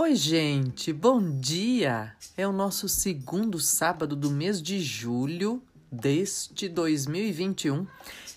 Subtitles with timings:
[0.00, 2.14] Oi, gente, bom dia!
[2.36, 7.84] É o nosso segundo sábado do mês de julho deste 2021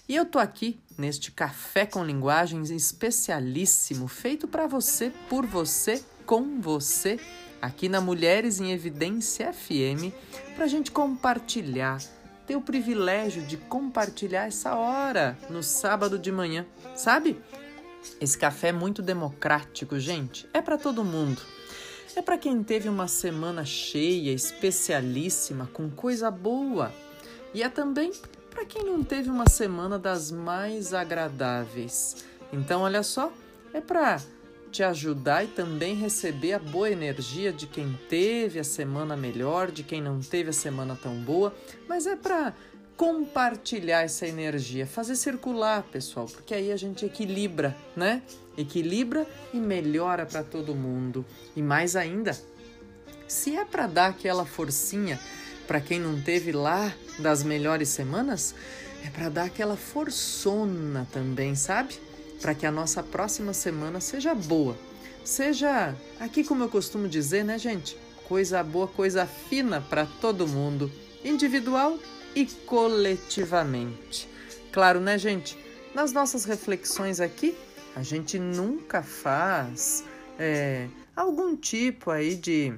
[0.09, 6.59] e eu tô aqui neste café com linguagens especialíssimo feito para você, por você, com
[6.59, 7.19] você,
[7.61, 10.11] aqui na Mulheres em Evidência FM,
[10.55, 12.01] para a gente compartilhar,
[12.47, 16.65] ter o privilégio de compartilhar essa hora no sábado de manhã,
[16.95, 17.39] sabe?
[18.19, 20.47] Esse café é muito democrático, gente.
[20.53, 21.41] É para todo mundo.
[22.15, 26.91] É para quem teve uma semana cheia, especialíssima, com coisa boa.
[27.53, 28.11] E é também
[28.49, 32.25] para quem não teve uma semana das mais agradáveis.
[32.51, 33.31] Então, olha só,
[33.73, 34.21] é para
[34.71, 39.83] te ajudar e também receber a boa energia de quem teve a semana melhor, de
[39.83, 41.53] quem não teve a semana tão boa,
[41.87, 42.53] mas é para
[43.01, 48.21] compartilhar essa energia, fazer circular, pessoal, porque aí a gente equilibra, né?
[48.55, 51.25] Equilibra e melhora para todo mundo.
[51.55, 52.39] E mais ainda,
[53.27, 55.19] se é para dar aquela forcinha
[55.65, 58.53] para quem não teve lá das melhores semanas,
[59.03, 61.95] é para dar aquela forçona também, sabe?
[62.39, 64.77] Para que a nossa próxima semana seja boa.
[65.25, 67.97] Seja, aqui como eu costumo dizer, né, gente?
[68.27, 70.91] Coisa boa, coisa fina para todo mundo,
[71.25, 71.97] individual
[72.35, 74.29] e coletivamente.
[74.71, 75.57] Claro, né, gente?
[75.93, 77.57] Nas nossas reflexões aqui,
[77.95, 80.03] a gente nunca faz
[80.39, 82.73] é, algum tipo aí de,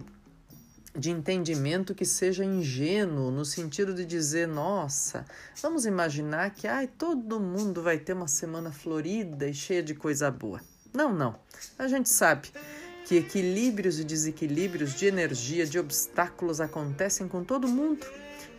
[0.95, 5.26] de entendimento que seja ingênuo, no sentido de dizer, nossa,
[5.62, 10.32] vamos imaginar que ai, todo mundo vai ter uma semana florida e cheia de coisa
[10.32, 10.60] boa.
[10.92, 11.36] Não, não.
[11.78, 12.50] A gente sabe
[13.06, 18.06] que equilíbrios e desequilíbrios de energia, de obstáculos acontecem com todo mundo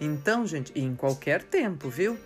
[0.00, 2.18] então, gente, e em qualquer tempo, viu?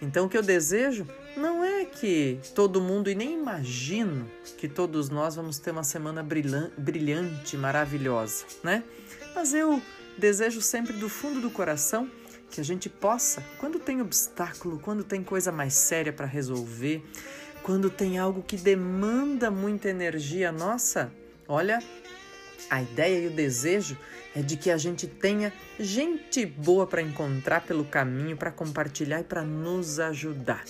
[0.00, 5.08] Então, o que eu desejo não é que todo mundo, e nem imagino que todos
[5.08, 8.82] nós vamos ter uma semana brilhante, maravilhosa, né?
[9.34, 9.80] Mas eu
[10.16, 12.10] desejo sempre do fundo do coração
[12.50, 17.02] que a gente possa, quando tem obstáculo, quando tem coisa mais séria para resolver,
[17.62, 21.12] quando tem algo que demanda muita energia nossa,
[21.48, 21.82] olha,
[22.70, 23.96] a ideia e o desejo
[24.36, 29.24] é de que a gente tenha gente boa para encontrar pelo caminho, para compartilhar e
[29.24, 30.62] para nos ajudar.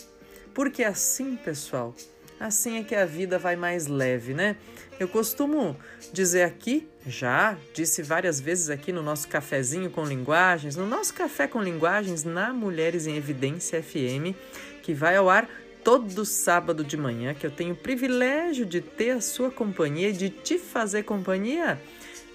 [0.54, 1.92] Porque assim, pessoal,
[2.38, 4.56] assim é que a vida vai mais leve, né?
[5.00, 5.76] Eu costumo
[6.12, 11.48] dizer aqui, já disse várias vezes aqui no nosso cafezinho com linguagens, no nosso café
[11.48, 14.32] com linguagens na Mulheres em Evidência FM,
[14.80, 15.50] que vai ao ar
[15.82, 20.12] todo sábado de manhã, que eu tenho o privilégio de ter a sua companhia e
[20.12, 21.80] de te fazer companhia.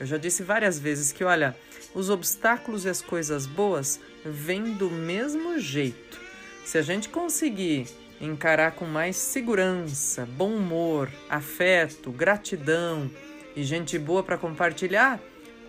[0.02, 1.56] Eu já disse várias vezes que, olha,
[1.94, 6.20] os obstáculos e as coisas boas vêm do mesmo jeito.
[6.66, 7.86] Se a gente conseguir
[8.20, 13.12] encarar com mais segurança, bom humor, afeto, gratidão
[13.56, 15.20] e gente boa para compartilhar,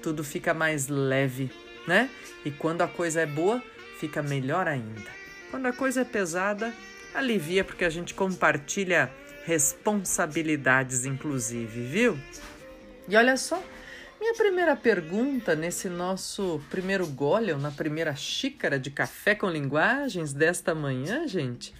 [0.00, 1.50] tudo fica mais leve,
[1.86, 2.08] né?
[2.42, 3.62] E quando a coisa é boa,
[4.00, 5.10] fica melhor ainda.
[5.50, 6.72] Quando a coisa é pesada,
[7.14, 9.12] alivia porque a gente compartilha
[9.44, 12.18] responsabilidades, inclusive, viu?
[13.06, 13.62] E olha só,
[14.22, 20.76] minha primeira pergunta nesse nosso primeiro gole, na primeira xícara de café com linguagens desta
[20.76, 21.74] manhã, gente.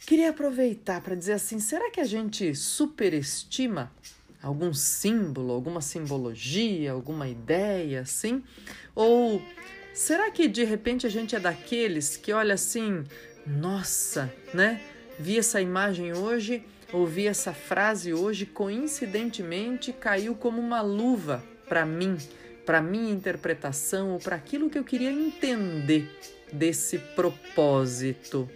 [0.00, 3.90] Queria aproveitar para dizer assim: será que a gente superestima
[4.42, 8.44] algum símbolo, alguma simbologia, alguma ideia assim?
[8.94, 9.40] Ou
[9.94, 13.04] será que de repente a gente é daqueles que olha assim,
[13.46, 14.82] nossa, né?
[15.18, 22.16] Vi essa imagem hoje, ouvi essa frase hoje, coincidentemente caiu como uma luva para mim,
[22.64, 26.08] para minha interpretação ou para aquilo que eu queria entender
[26.52, 28.48] desse propósito.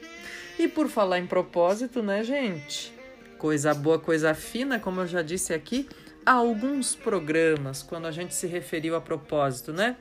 [0.59, 2.93] E por falar em propósito, né, gente?
[3.39, 5.89] Coisa boa, coisa fina, como eu já disse aqui,
[6.25, 9.97] há alguns programas quando a gente se referiu a propósito, né?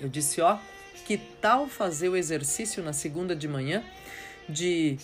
[0.00, 0.58] Eu disse, ó,
[1.06, 3.82] que tal fazer o exercício na segunda de manhã
[4.48, 4.98] de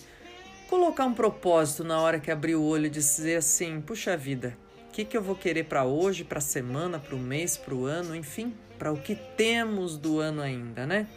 [0.69, 4.57] colocar um propósito na hora que abrir o olho e dizer assim: puxa vida,
[4.89, 7.73] o que, que eu vou querer para hoje, para a semana, para o mês, para
[7.73, 11.07] o ano, enfim, para o que temos do ano ainda, né?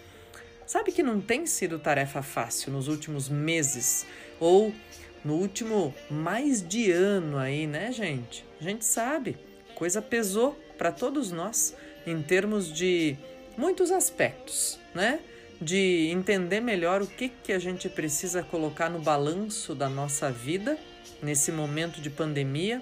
[0.66, 4.06] Sabe que não tem sido tarefa fácil nos últimos meses
[4.38, 4.72] ou
[5.24, 8.44] no último mais de ano aí, né, gente?
[8.60, 9.38] A gente sabe,
[9.74, 11.74] coisa pesou para todos nós
[12.06, 13.16] em termos de
[13.56, 15.20] muitos aspectos, né?
[15.60, 20.78] De entender melhor o que, que a gente precisa colocar no balanço da nossa vida
[21.20, 22.80] nesse momento de pandemia,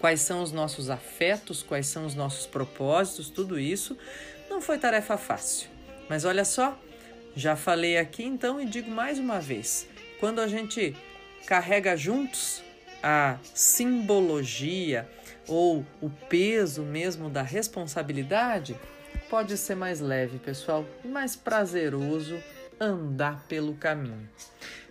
[0.00, 3.96] quais são os nossos afetos, quais são os nossos propósitos, tudo isso
[4.48, 5.68] não foi tarefa fácil.
[6.08, 6.78] Mas olha só,
[7.36, 9.86] já falei aqui então e digo mais uma vez:
[10.20, 10.96] quando a gente
[11.46, 12.62] carrega juntos
[13.02, 15.06] a simbologia,
[15.46, 18.76] ou o peso mesmo da responsabilidade,
[19.28, 22.38] pode ser mais leve, pessoal, e mais prazeroso
[22.80, 24.28] andar pelo caminho.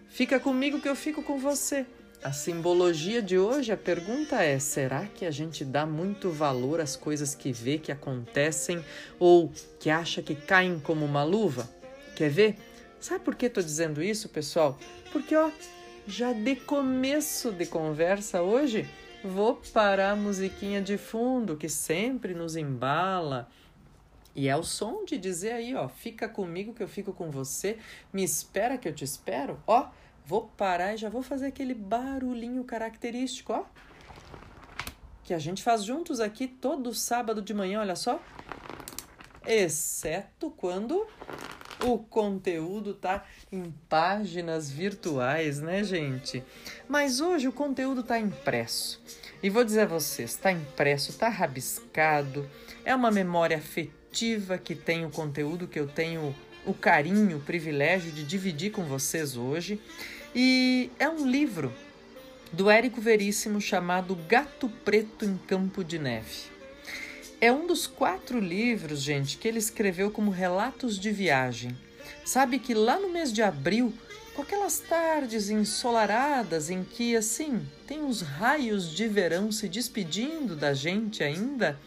[0.10, 1.86] Fica comigo que eu fico com você.
[2.24, 6.96] A simbologia de hoje, a pergunta é: será que a gente dá muito valor às
[6.96, 8.84] coisas que vê que acontecem
[9.20, 11.70] ou que acha que caem como uma luva?
[12.16, 12.56] Quer ver?
[13.00, 14.80] Sabe por que estou dizendo isso, pessoal?
[15.12, 15.52] Porque, ó,
[16.08, 18.88] já de começo de conversa hoje,
[19.22, 23.50] vou parar a musiquinha de fundo que sempre nos embala.
[24.36, 27.78] E é o som de dizer aí, ó, fica comigo que eu fico com você,
[28.12, 29.90] me espera que eu te espero, ó.
[30.26, 33.66] Vou parar e já vou fazer aquele barulhinho característico, ó.
[35.24, 38.20] Que a gente faz juntos aqui todo sábado de manhã, olha só.
[39.46, 41.06] Exceto quando
[41.84, 46.42] o conteúdo tá em páginas virtuais, né, gente?
[46.88, 49.04] Mas hoje o conteúdo tá impresso.
[49.44, 52.50] E vou dizer a vocês, tá impresso, tá rabiscado,
[52.86, 54.03] é uma memória afetiva
[54.58, 59.36] que tem o conteúdo que eu tenho o carinho, o privilégio de dividir com vocês
[59.36, 59.80] hoje.
[60.36, 61.74] E é um livro
[62.52, 66.54] do Érico Veríssimo chamado Gato Preto em Campo de Neve.
[67.42, 71.76] É um dos quatro livros, gente, que ele escreveu como relatos de viagem.
[72.24, 73.94] Sabe que lá no mês de abril,
[74.36, 80.74] com aquelas tardes ensolaradas em que, assim, tem os raios de verão se despedindo da
[80.74, 81.78] gente ainda,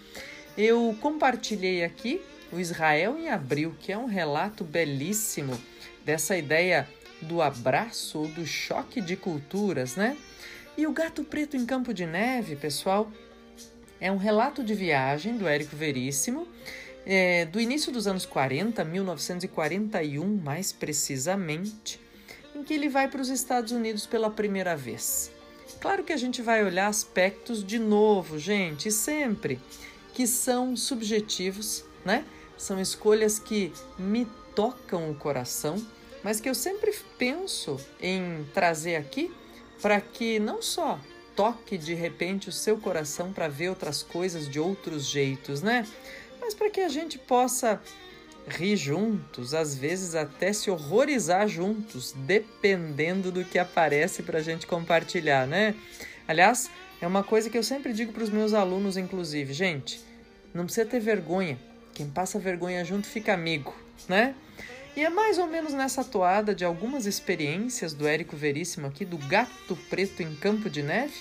[0.57, 2.21] eu compartilhei aqui
[2.53, 5.59] o Israel em Abril, que é um relato belíssimo
[6.05, 6.89] dessa ideia
[7.21, 10.17] do abraço ou do choque de culturas, né?
[10.77, 13.11] E o Gato Preto em Campo de Neve, pessoal,
[14.01, 16.47] é um relato de viagem do Érico Veríssimo,
[17.05, 22.01] é, do início dos anos 40, 1941 mais precisamente,
[22.55, 25.31] em que ele vai para os Estados Unidos pela primeira vez.
[25.81, 29.61] Claro que a gente vai olhar aspectos de novo, gente, sempre,
[30.17, 32.25] que são subjetivos, né?
[32.57, 35.77] São escolhas que me tocam o coração,
[36.25, 39.31] mas que eu sempre penso em trazer aqui
[39.83, 40.99] para que não só
[41.37, 45.87] toque de repente o seu coração para ver outras coisas de outros jeitos, né?
[46.41, 47.79] Mas para que a gente possa
[48.49, 54.67] rir juntos, às vezes até se horrorizar juntos, dependendo do que aparece para a gente
[54.67, 55.75] compartilhar, né?
[56.27, 56.71] Aliás,
[57.01, 60.01] é uma coisa que eu sempre digo para os meus alunos, inclusive, gente,
[60.55, 61.59] não precisa ter vergonha
[61.97, 63.75] quem passa vergonha junto fica amigo,
[64.07, 64.35] né?
[64.95, 69.17] E é mais ou menos nessa toada de algumas experiências do Érico Veríssimo aqui, do
[69.17, 71.15] gato preto em campo de neve,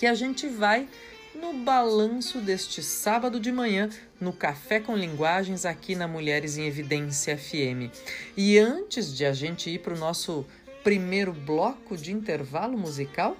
[0.00, 0.88] que a gente vai
[1.32, 3.88] no balanço deste sábado de manhã
[4.20, 7.94] no Café com Linguagens aqui na Mulheres em Evidência FM.
[8.36, 10.44] E antes de a gente ir para o nosso
[10.82, 13.36] primeiro bloco de intervalo musical,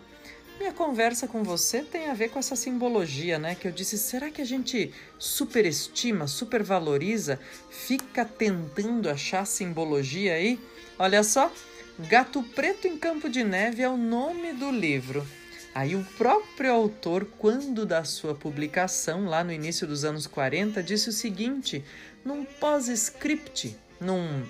[0.58, 3.54] minha conversa com você tem a ver com essa simbologia, né?
[3.54, 7.38] Que eu disse, será que a gente superestima, supervaloriza,
[7.70, 10.58] fica tentando achar simbologia aí?
[10.98, 11.52] Olha só,
[11.98, 15.26] Gato Preto em Campo de Neve é o nome do livro.
[15.74, 21.08] Aí o próprio autor, quando da sua publicação, lá no início dos anos 40, disse
[21.08, 21.84] o seguinte,
[22.24, 24.44] num pós-script, num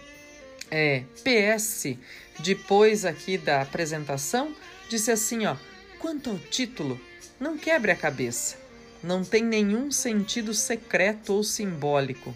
[0.71, 1.97] é, PS,
[2.39, 4.55] depois aqui da apresentação,
[4.89, 5.57] disse assim, ó,
[5.99, 7.01] Quanto ao título,
[7.41, 8.57] não quebre a cabeça.
[9.03, 12.35] Não tem nenhum sentido secreto ou simbólico.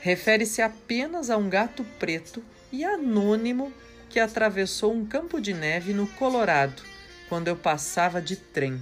[0.00, 3.72] Refere-se apenas a um gato preto e anônimo
[4.08, 6.82] que atravessou um campo de neve no Colorado
[7.28, 8.80] quando eu passava de trem.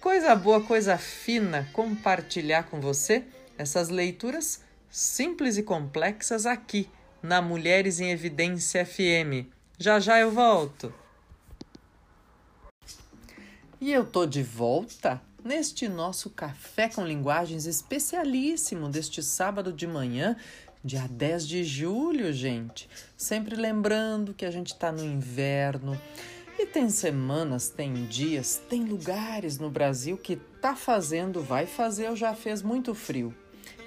[0.00, 3.22] Coisa boa, coisa fina compartilhar com você
[3.56, 6.90] essas leituras simples e complexas aqui
[7.22, 9.46] na Mulheres em Evidência FM.
[9.78, 10.92] Já já eu volto.
[13.82, 20.36] E eu tô de volta neste nosso café com linguagens especialíssimo deste sábado de manhã,
[20.84, 22.88] dia 10 de julho, gente.
[23.16, 26.00] Sempre lembrando que a gente tá no inverno
[26.56, 32.14] e tem semanas, tem dias, tem lugares no Brasil que tá fazendo, vai fazer ou
[32.14, 33.34] já fez muito frio.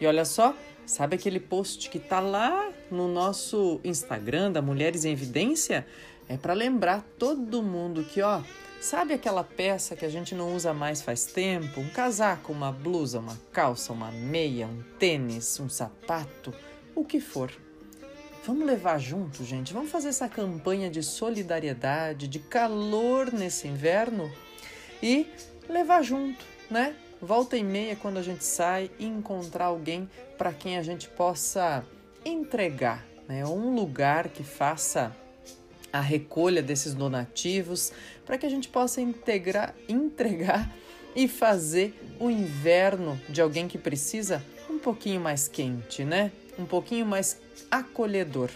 [0.02, 0.54] E olha só,
[0.86, 5.88] sabe aquele post que tá lá no nosso Instagram da Mulheres em Evidência?
[6.28, 8.42] É para lembrar todo mundo que, ó,
[8.86, 11.80] Sabe aquela peça que a gente não usa mais faz tempo?
[11.80, 16.54] Um casaco, uma blusa, uma calça, uma meia, um tênis, um sapato,
[16.94, 17.52] o que for.
[18.46, 19.74] Vamos levar junto, gente?
[19.74, 24.32] Vamos fazer essa campanha de solidariedade, de calor nesse inverno
[25.02, 25.26] e
[25.68, 26.96] levar junto, né?
[27.20, 31.84] Volta e meia quando a gente sai e encontrar alguém para quem a gente possa
[32.24, 33.44] entregar, né?
[33.48, 35.12] Um lugar que faça
[35.98, 37.92] a recolha desses donativos,
[38.26, 40.74] para que a gente possa integrar, entregar
[41.16, 46.32] e fazer o inverno de alguém que precisa um pouquinho mais quente, né?
[46.60, 47.40] Um pouquinho mais
[47.72, 48.50] acolhedor.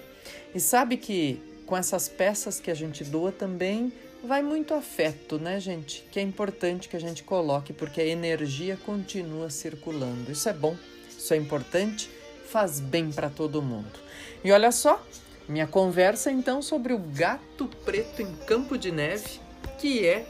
[0.53, 3.93] E sabe que com essas peças que a gente doa também
[4.24, 6.03] vai muito afeto, né, gente?
[6.12, 10.31] Que é importante que a gente coloque porque a energia continua circulando.
[10.31, 10.75] Isso é bom,
[11.17, 12.10] isso é importante,
[12.46, 14.00] faz bem para todo mundo.
[14.43, 15.01] E olha só,
[15.50, 19.41] minha conversa então sobre o gato preto em Campo de Neve,
[19.79, 20.24] que é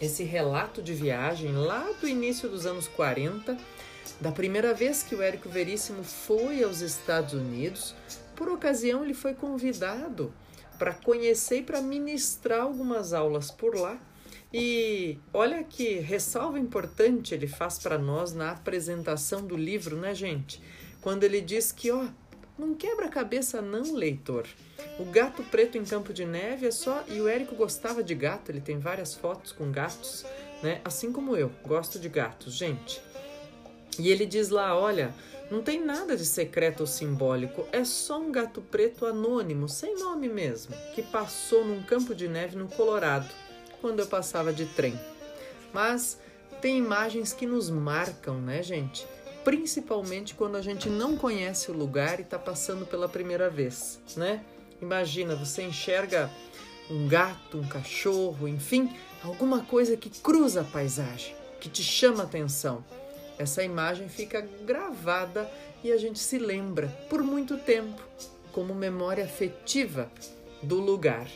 [0.00, 3.56] esse relato de viagem lá do início dos anos 40,
[4.20, 7.94] da primeira vez que o Érico Veríssimo foi aos Estados Unidos.
[8.34, 10.34] Por ocasião, ele foi convidado
[10.80, 13.96] para conhecer e para ministrar algumas aulas por lá.
[14.52, 20.60] E olha que ressalva importante ele faz para nós na apresentação do livro, né, gente?
[21.00, 22.06] Quando ele diz que, ó,
[22.58, 24.46] não quebra a cabeça não, leitor.
[24.98, 27.04] O gato preto em Campo de Neve é só...
[27.08, 30.24] E o Érico gostava de gato, ele tem várias fotos com gatos,
[30.62, 30.80] né?
[30.84, 33.00] Assim como eu, gosto de gatos, gente.
[33.98, 35.14] E ele diz lá, olha,
[35.50, 40.28] não tem nada de secreto ou simbólico, é só um gato preto anônimo, sem nome
[40.28, 43.28] mesmo, que passou num campo de neve no Colorado,
[43.80, 44.98] quando eu passava de trem.
[45.72, 46.18] Mas
[46.60, 49.06] tem imagens que nos marcam, né, gente?
[49.44, 54.42] Principalmente quando a gente não conhece o lugar e está passando pela primeira vez, né?
[54.80, 56.30] Imagina, você enxerga
[56.90, 58.90] um gato, um cachorro, enfim,
[59.22, 62.84] alguma coisa que cruza a paisagem, que te chama a atenção.
[63.38, 65.50] Essa imagem fica gravada
[65.82, 68.02] e a gente se lembra por muito tempo,
[68.52, 70.10] como memória afetiva
[70.62, 71.26] do lugar.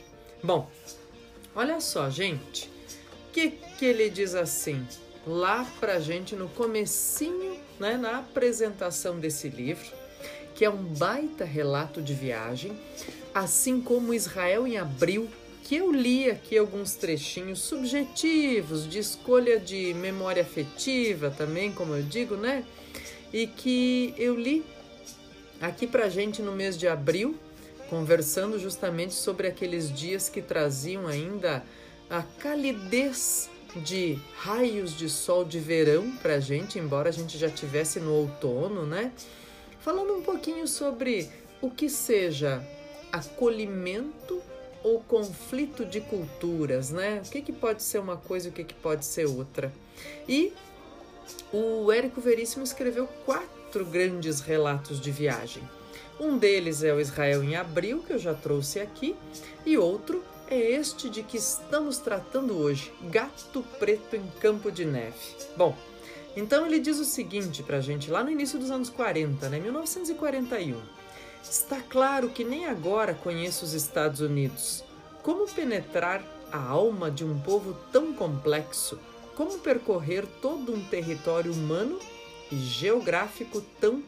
[0.43, 0.71] Bom,
[1.55, 2.71] olha só, gente,
[3.29, 4.87] o que, que ele diz assim?
[5.27, 9.87] Lá pra gente no comecinho né, na apresentação desse livro,
[10.55, 12.77] que é um baita relato de viagem,
[13.35, 15.29] assim como Israel em Abril,
[15.63, 22.03] que eu li aqui alguns trechinhos subjetivos, de escolha de memória afetiva também, como eu
[22.03, 22.65] digo, né?
[23.33, 24.65] E que eu li
[25.61, 27.37] aqui pra gente no mês de abril,
[27.91, 31.63] conversando justamente sobre aqueles dias que traziam ainda
[32.09, 37.49] a calidez de raios de sol de verão para a gente, embora a gente já
[37.49, 39.13] tivesse no outono, né?
[39.81, 41.31] Falando um pouquinho sobre
[41.61, 42.63] o que seja
[43.13, 44.41] acolhimento
[44.83, 47.23] ou conflito de culturas, né?
[47.25, 49.73] O que, que pode ser uma coisa e o que, que pode ser outra.
[50.29, 50.53] E
[51.53, 55.63] o Érico Veríssimo escreveu quatro grandes relatos de viagem.
[56.21, 59.15] Um deles é o Israel em Abril, que eu já trouxe aqui,
[59.65, 65.37] e outro é este de que estamos tratando hoje, gato preto em campo de neve.
[65.57, 65.77] Bom,
[66.37, 69.59] então ele diz o seguinte para a gente lá no início dos anos 40, né,
[69.59, 70.81] 1941.
[71.43, 74.83] Está claro que nem agora conheço os Estados Unidos.
[75.23, 78.99] Como penetrar a alma de um povo tão complexo?
[79.37, 81.99] Como percorrer todo um território humano
[82.51, 84.03] e geográfico tão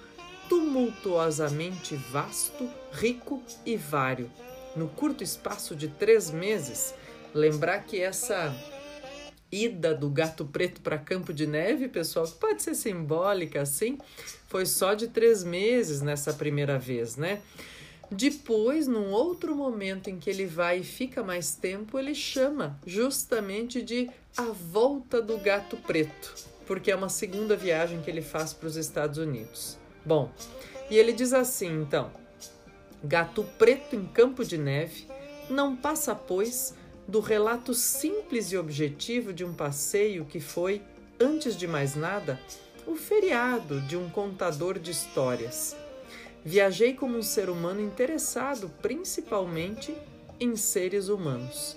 [0.49, 4.30] tumultuosamente vasto, rico e vário?
[4.77, 6.95] No curto espaço de três meses.
[7.35, 8.55] Lembrar que essa
[9.53, 13.99] ida do gato preto para Campo de Neve, pessoal, que pode ser simbólica assim,
[14.47, 17.41] foi só de três meses nessa primeira vez, né?
[18.11, 23.81] Depois, num outro momento em que ele vai e fica mais tempo, ele chama justamente
[23.83, 26.35] de a volta do gato preto,
[26.67, 29.79] porque é uma segunda viagem que ele faz para os Estados Unidos.
[30.05, 30.31] Bom,
[30.91, 32.11] e ele diz assim, então:
[33.02, 35.07] Gato Preto em Campo de Neve
[35.49, 36.75] não passa, pois,
[37.09, 40.83] do relato simples e objetivo de um passeio que foi,
[41.19, 42.38] antes de mais nada,
[42.87, 45.75] o feriado de um contador de histórias.
[46.45, 49.97] Viajei como um ser humano interessado principalmente
[50.38, 51.76] em seres humanos,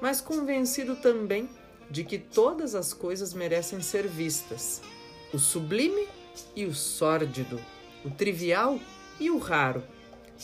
[0.00, 1.48] mas convencido também
[1.88, 4.82] de que todas as coisas merecem ser vistas:
[5.32, 6.08] o sublime
[6.56, 7.60] e o sórdido,
[8.04, 8.78] o trivial
[9.20, 9.93] e o raro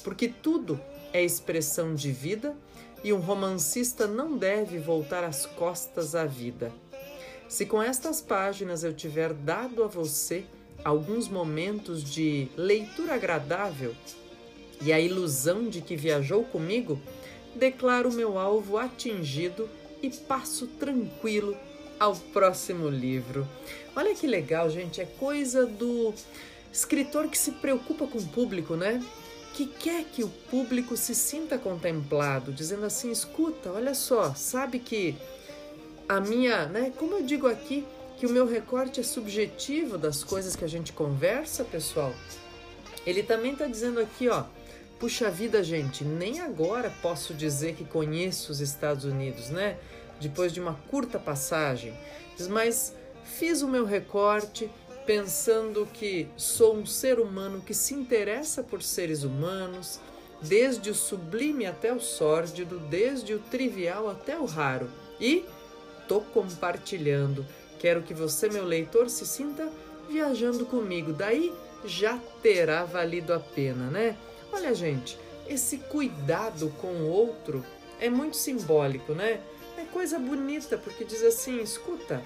[0.03, 0.81] porque tudo
[1.13, 2.55] é expressão de vida
[3.03, 6.73] e um romancista não deve voltar as costas à vida.
[7.49, 10.45] Se com estas páginas eu tiver dado a você
[10.85, 13.95] alguns momentos de leitura agradável
[14.81, 17.01] e a ilusão de que viajou comigo,
[17.55, 19.69] declaro meu alvo atingido
[20.03, 21.57] e passo tranquilo
[21.99, 23.47] ao próximo livro.
[23.95, 26.15] Olha que legal, gente, é coisa do
[26.73, 29.05] escritor que se preocupa com o público, né?
[29.55, 35.17] Que quer que o público se sinta contemplado, dizendo assim: escuta, olha só, sabe que
[36.09, 36.93] a minha, né?
[36.97, 37.87] Como eu digo aqui,
[38.19, 42.13] que o meu recorte é subjetivo das coisas que a gente conversa, pessoal.
[43.07, 44.45] Ele também está dizendo aqui, ó.
[44.99, 49.79] Puxa vida, gente, nem agora posso dizer que conheço os Estados Unidos, né?
[50.21, 51.95] Depois de uma curta passagem.
[52.51, 54.71] Mas fiz o meu recorte
[55.07, 60.01] pensando que sou um ser humano que se interessa por seres humanos,
[60.41, 64.91] desde o sublime até o sórdido, desde o trivial até o raro.
[65.21, 65.45] E
[66.09, 67.45] tô compartilhando.
[67.79, 69.71] Quero que você, meu leitor, se sinta
[70.09, 71.13] viajando comigo.
[71.13, 71.53] Daí
[71.85, 74.17] já terá valido a pena, né?
[74.53, 77.65] Olha, gente, esse cuidado com o outro
[78.01, 79.41] é muito simbólico, né?
[79.79, 82.23] É coisa bonita, porque diz assim: escuta,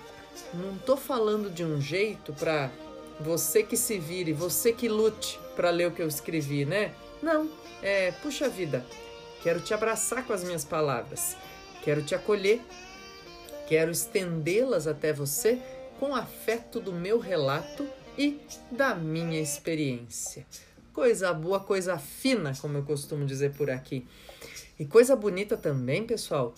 [0.55, 2.71] não tô falando de um jeito para
[3.21, 6.93] você que se vire, você que lute para ler o que eu escrevi, né?
[7.23, 7.51] Não,
[7.83, 8.85] é, puxa vida,
[9.43, 11.37] quero te abraçar com as minhas palavras,
[11.83, 12.61] quero te acolher,
[13.69, 15.59] quero estendê-las até você
[15.99, 17.87] com afeto do meu relato
[18.19, 20.47] e da minha experiência.
[20.93, 24.07] Coisa boa, coisa fina, como eu costumo dizer por aqui.
[24.79, 26.55] E coisa bonita também, pessoal,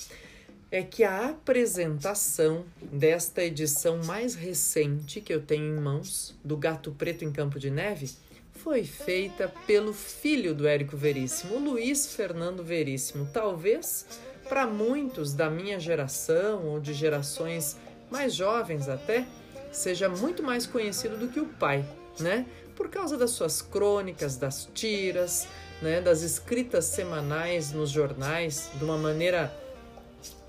[0.70, 6.90] é que a apresentação desta edição mais recente que eu tenho em mãos, do Gato
[6.92, 8.10] Preto em Campo de Neve,
[8.52, 13.28] foi feita pelo filho do Érico Veríssimo, Luiz Fernando Veríssimo.
[13.32, 14.06] Talvez
[14.48, 17.76] para muitos da minha geração ou de gerações
[18.10, 19.26] mais jovens até,
[19.70, 21.84] seja muito mais conhecido do que o pai,
[22.18, 22.46] né?
[22.74, 25.46] Por causa das suas crônicas, das tiras,
[25.80, 29.52] né, das escritas semanais nos jornais, de uma maneira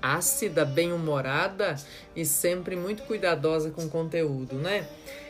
[0.00, 1.76] ácida, bem-humorada
[2.14, 4.88] e sempre muito cuidadosa com o conteúdo, né?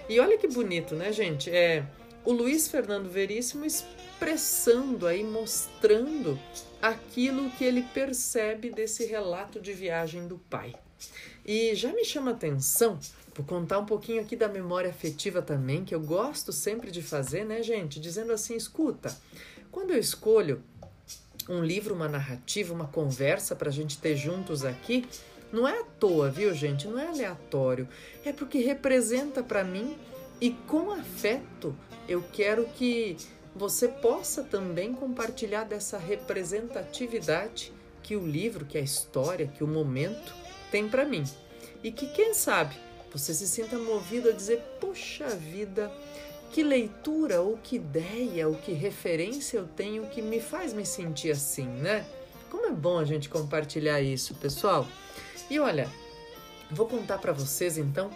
[0.09, 1.51] E olha que bonito, né, gente?
[1.51, 1.85] É
[2.25, 6.39] o Luiz Fernando Veríssimo expressando aí, mostrando
[6.81, 10.75] aquilo que ele percebe desse relato de viagem do pai.
[11.45, 12.99] E já me chama atenção,
[13.35, 17.45] vou contar um pouquinho aqui da memória afetiva também, que eu gosto sempre de fazer,
[17.45, 18.01] né, gente?
[18.01, 19.17] Dizendo assim: escuta,
[19.71, 20.63] quando eu escolho
[21.49, 25.07] um livro, uma narrativa, uma conversa para a gente ter juntos aqui,
[25.53, 26.87] não é à toa, viu, gente?
[26.87, 27.89] Não é aleatório.
[28.25, 29.97] É porque representa para mim
[30.41, 31.75] e com afeto
[32.09, 33.17] eu quero que
[33.55, 40.35] você possa também compartilhar dessa representatividade que o livro, que a história, que o momento
[40.71, 41.25] tem para mim.
[41.83, 42.77] E que, quem sabe,
[43.13, 45.91] você se sinta movido a dizer: puxa vida,
[46.53, 51.31] que leitura ou que ideia ou que referência eu tenho que me faz me sentir
[51.31, 52.07] assim, né?
[52.51, 54.87] Como é bom a gente compartilhar isso, pessoal.
[55.51, 55.89] E olha,
[56.71, 58.11] vou contar para vocês então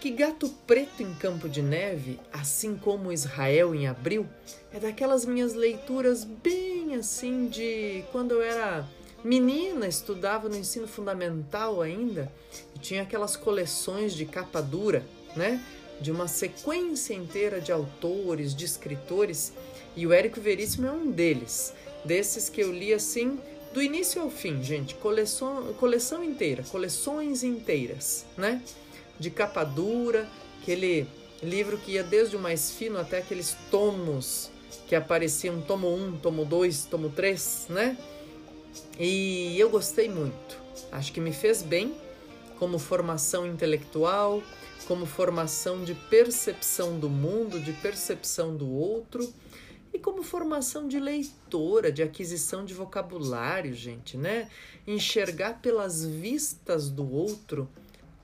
[0.00, 4.26] que Gato Preto em Campo de Neve, assim como Israel em Abril,
[4.72, 8.84] é daquelas minhas leituras bem assim de quando eu era
[9.24, 12.32] menina, estudava no ensino fundamental ainda,
[12.74, 15.04] e tinha aquelas coleções de capa dura,
[15.36, 15.62] né?
[16.02, 19.52] De uma sequência inteira de autores, de escritores,
[19.94, 21.72] e o Érico Veríssimo é um deles,
[22.04, 23.38] desses que eu li assim
[23.72, 28.60] do início ao fim, gente, coleção, coleção inteira, coleções inteiras, né?
[29.18, 30.28] De capa dura,
[30.60, 31.06] aquele
[31.40, 34.50] livro que ia desde o mais fino até aqueles tomos
[34.88, 37.96] que apareciam tomo 1, tomo 2, tomo 3, né?
[38.98, 40.58] E eu gostei muito.
[40.90, 41.94] Acho que me fez bem
[42.58, 44.42] como formação intelectual,
[44.92, 49.26] como formação de percepção do mundo, de percepção do outro
[49.90, 54.50] e como formação de leitora, de aquisição de vocabulário, gente, né?
[54.86, 57.70] Enxergar pelas vistas do outro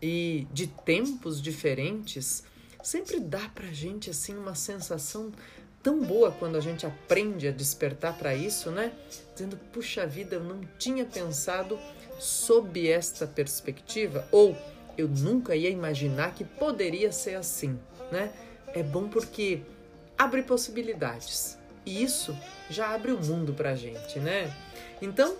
[0.02, 2.44] e de tempos diferentes
[2.82, 5.32] sempre dá pra gente assim uma sensação
[5.82, 8.92] tão boa quando a gente aprende a despertar para isso, né?
[9.32, 11.78] Dizendo, puxa vida, eu não tinha pensado
[12.18, 14.54] sob esta perspectiva, ou
[14.98, 17.78] eu nunca ia imaginar que poderia ser assim,
[18.10, 18.32] né?
[18.74, 19.62] É bom porque
[20.18, 21.56] abre possibilidades
[21.86, 22.36] e isso
[22.68, 24.52] já abre o mundo para gente, né?
[25.00, 25.36] Então,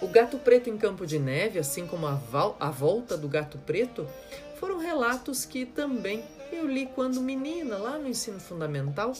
[0.00, 2.18] o Gato Preto em Campo de Neve, assim como a,
[2.58, 4.08] a Volta do Gato Preto,
[4.58, 9.12] foram relatos que também eu li quando menina, lá no ensino fundamental,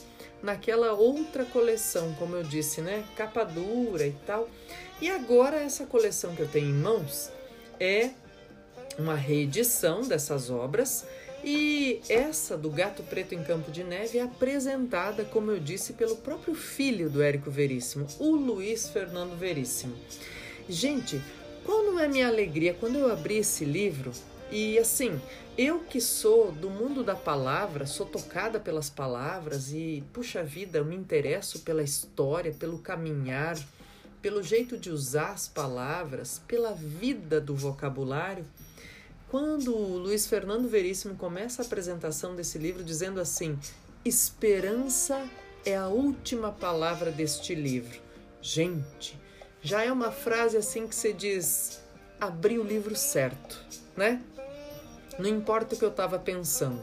[0.42, 3.04] naquela outra coleção, como eu disse, né?
[3.14, 4.48] Capa dura e tal.
[5.00, 7.30] E agora essa coleção que eu tenho em mãos
[7.78, 8.10] é
[9.00, 11.06] uma reedição dessas obras
[11.42, 16.16] e essa do Gato Preto em Campo de Neve é apresentada, como eu disse, pelo
[16.16, 19.94] próprio filho do Érico Veríssimo, o Luiz Fernando Veríssimo.
[20.68, 21.20] Gente,
[21.64, 24.12] qual não é minha alegria quando eu abri esse livro
[24.52, 25.18] e assim,
[25.56, 30.84] eu que sou do mundo da palavra, sou tocada pelas palavras e, puxa vida, eu
[30.84, 33.56] me interesso pela história, pelo caminhar,
[34.20, 38.44] pelo jeito de usar as palavras, pela vida do vocabulário.
[39.30, 43.56] Quando o Luiz Fernando Veríssimo começa a apresentação desse livro dizendo assim:
[44.04, 45.24] esperança
[45.64, 48.00] é a última palavra deste livro.
[48.42, 49.16] Gente,
[49.62, 51.80] já é uma frase assim que se diz
[52.20, 53.64] abrir o livro certo,
[53.96, 54.20] né?
[55.16, 56.82] Não importa o que eu estava pensando.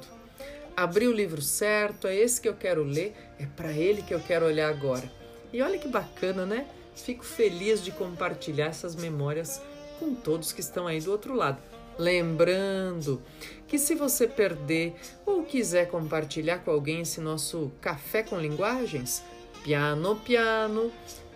[0.73, 4.21] Abri o livro certo, é esse que eu quero ler, é para ele que eu
[4.21, 5.11] quero olhar agora.
[5.51, 6.65] E olha que bacana, né?
[6.95, 9.61] Fico feliz de compartilhar essas memórias
[9.99, 11.59] com todos que estão aí do outro lado.
[11.97, 13.21] Lembrando
[13.67, 19.23] que se você perder ou quiser compartilhar com alguém esse nosso café com linguagens,
[19.63, 20.91] piano piano,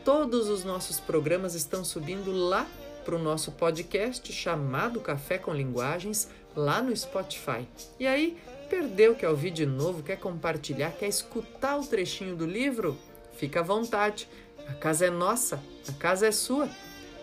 [0.06, 2.67] todos os nossos programas estão subindo lá
[3.04, 7.67] para o nosso podcast chamado Café com Linguagens lá no Spotify.
[8.00, 8.38] E aí,
[8.69, 12.97] perdeu, quer ouvir de novo, quer compartilhar, quer escutar o trechinho do livro?
[13.36, 14.28] Fica à vontade.
[14.67, 16.69] A casa é nossa, a casa é sua.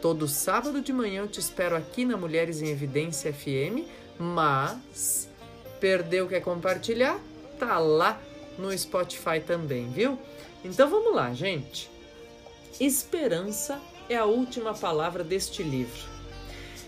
[0.00, 3.84] Todo sábado de manhã eu te espero aqui na Mulheres em Evidência FM,
[4.16, 5.28] mas
[5.80, 7.20] perdeu quer compartilhar?
[7.58, 8.20] Tá lá
[8.56, 10.16] no Spotify também, viu?
[10.64, 11.90] Então vamos lá, gente.
[12.78, 16.06] Esperança é a última palavra deste livro.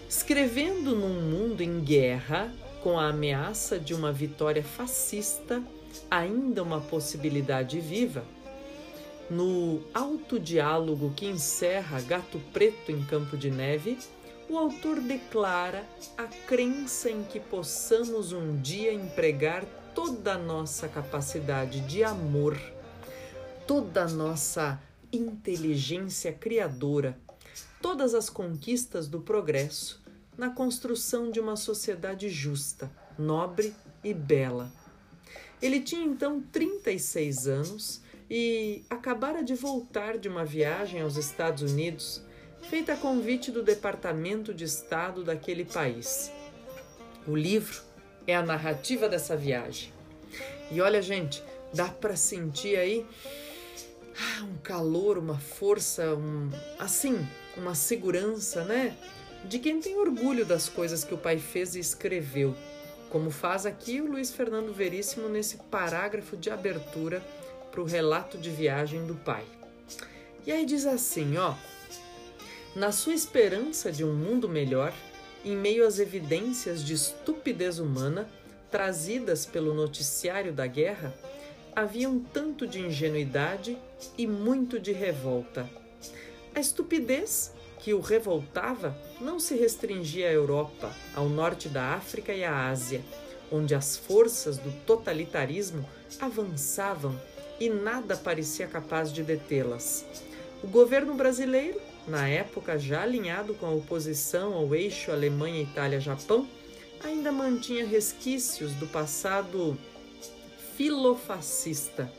[0.09, 5.61] Escrevendo num mundo em guerra, com a ameaça de uma vitória fascista,
[6.09, 8.25] ainda uma possibilidade viva,
[9.31, 13.97] no alto diálogo que encerra Gato Preto em Campo de Neve,
[14.49, 15.87] o autor declara
[16.19, 19.65] a crença em que possamos um dia empregar
[19.95, 22.61] toda a nossa capacidade de amor,
[23.69, 27.17] toda a nossa inteligência criadora,
[27.81, 30.03] todas as conquistas do progresso
[30.37, 34.73] na construção de uma sociedade justa, nobre e bela.
[35.63, 42.23] Ele tinha então 36 anos e acabara de voltar de uma viagem aos Estados Unidos,
[42.69, 46.31] feita a convite do Departamento de Estado daquele país.
[47.27, 47.83] O livro
[48.29, 49.93] é a narrativa dessa viagem.
[50.71, 51.43] E olha, gente,
[51.75, 53.05] dá para sentir aí
[54.17, 58.97] ah, um calor, uma força, um, assim, uma segurança, né?
[59.45, 62.55] De quem tem orgulho das coisas que o pai fez e escreveu,
[63.09, 67.21] como faz aqui o Luiz Fernando Veríssimo nesse parágrafo de abertura
[67.71, 69.45] para o relato de viagem do pai.
[70.47, 71.55] E aí diz assim, ó:
[72.75, 74.93] Na sua esperança de um mundo melhor,
[75.45, 78.29] em meio às evidências de estupidez humana
[78.71, 81.13] trazidas pelo noticiário da guerra,
[81.75, 83.77] havia um tanto de ingenuidade
[84.17, 85.69] e muito de revolta.
[86.55, 92.45] A estupidez que o revoltava não se restringia à Europa, ao norte da África e
[92.45, 93.03] à Ásia,
[93.51, 95.89] onde as forças do totalitarismo
[96.21, 97.19] avançavam
[97.61, 100.07] e nada parecia capaz de detê-las.
[100.65, 106.49] O governo brasileiro, na época já alinhado com a oposição ao eixo Alemanha-Itália-Japão,
[107.05, 109.79] ainda mantinha resquícios do passado
[110.77, 112.11] filofascista,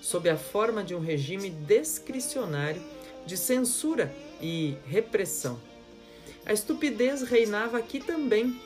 [0.00, 2.82] sob a forma de um regime discricionário
[3.24, 5.60] de censura e repressão.
[6.44, 8.60] A estupidez reinava aqui também.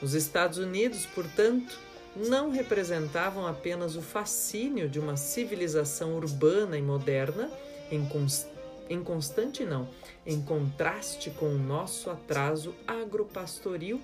[0.00, 1.78] Os Estados Unidos, portanto,
[2.16, 7.50] não representavam apenas o fascínio de uma civilização urbana e moderna,
[7.90, 8.48] em, const...
[8.88, 9.88] em constante não,
[10.26, 14.00] em contraste com o nosso atraso agropastoril,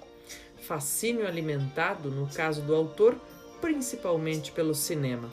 [0.63, 3.17] fascínio alimentado, no caso do autor,
[3.61, 5.31] principalmente pelo cinema.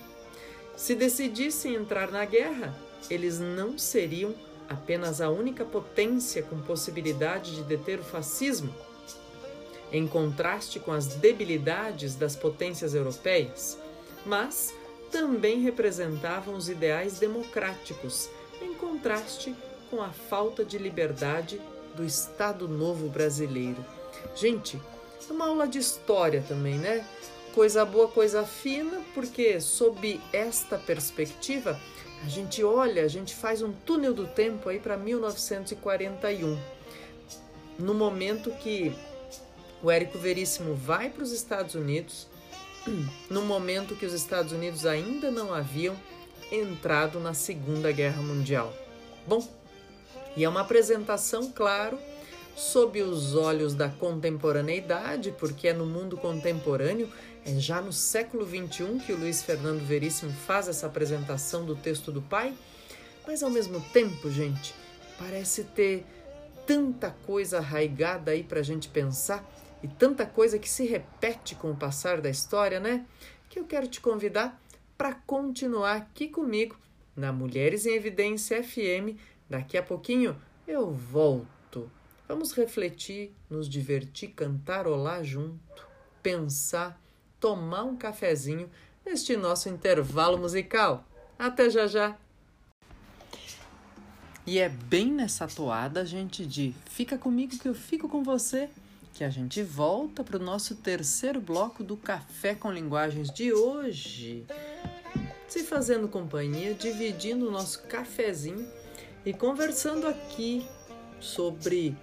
[0.75, 2.75] Se decidissem entrar na guerra,
[3.09, 4.33] eles não seriam
[4.67, 8.73] apenas a única potência com possibilidade de deter o fascismo,
[9.93, 13.77] em contraste com as debilidades das potências europeias,
[14.25, 14.73] mas
[15.11, 18.27] também representavam os ideais democráticos,
[18.59, 19.55] em contraste
[19.91, 21.61] com a falta de liberdade
[21.95, 23.85] do Estado Novo brasileiro.
[24.35, 24.81] Gente,
[25.29, 27.07] é uma aula de história também, né?
[27.53, 31.79] Coisa boa, coisa fina, porque sob esta perspectiva,
[32.25, 36.57] a gente olha, a gente faz um túnel do tempo aí para 1941,
[37.77, 38.95] no momento que
[39.83, 42.25] o Érico Veríssimo vai para os Estados Unidos,
[43.29, 45.95] no momento que os Estados Unidos ainda não haviam
[46.49, 48.73] entrado na Segunda Guerra Mundial.
[49.27, 49.45] Bom,
[50.37, 51.99] e é uma apresentação, claro,
[52.55, 57.11] sob os olhos da contemporaneidade, porque é no mundo contemporâneo,
[57.45, 62.09] é já no século XXI que o Luiz Fernando Veríssimo faz essa apresentação do texto
[62.09, 62.53] do pai,
[63.27, 64.73] mas ao mesmo tempo, gente,
[65.19, 66.05] parece ter
[66.65, 69.43] tanta coisa arraigada aí para a gente pensar
[69.83, 73.05] e tanta coisa que se repete com o passar da história, né?
[73.49, 74.59] Que eu quero te convidar
[74.97, 76.77] para continuar aqui comigo
[77.13, 79.19] na Mulheres em Evidência FM.
[79.49, 81.91] Daqui a pouquinho eu volto.
[82.29, 85.85] Vamos refletir, nos divertir, cantarolar junto,
[86.23, 86.99] pensar,
[87.37, 88.71] tomar um cafezinho
[89.05, 91.05] neste nosso intervalo musical.
[91.37, 92.17] Até já já!
[94.45, 98.69] E é bem nessa toada, gente, de fica comigo que eu fico com você
[99.23, 104.45] a gente volta para o nosso terceiro bloco do Café com Linguagens de hoje.
[105.47, 108.67] Se fazendo companhia, dividindo o nosso cafezinho
[109.25, 110.67] e conversando aqui
[111.19, 111.95] sobre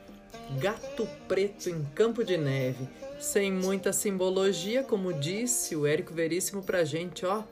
[0.59, 2.89] gato preto em campo de neve.
[3.19, 7.43] Sem muita simbologia, como disse o Érico Veríssimo pra gente, ó.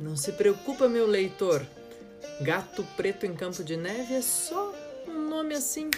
[0.00, 1.64] Não se preocupa, meu leitor.
[2.40, 4.72] Gato preto em campo de neve é só
[5.06, 5.90] um nome assim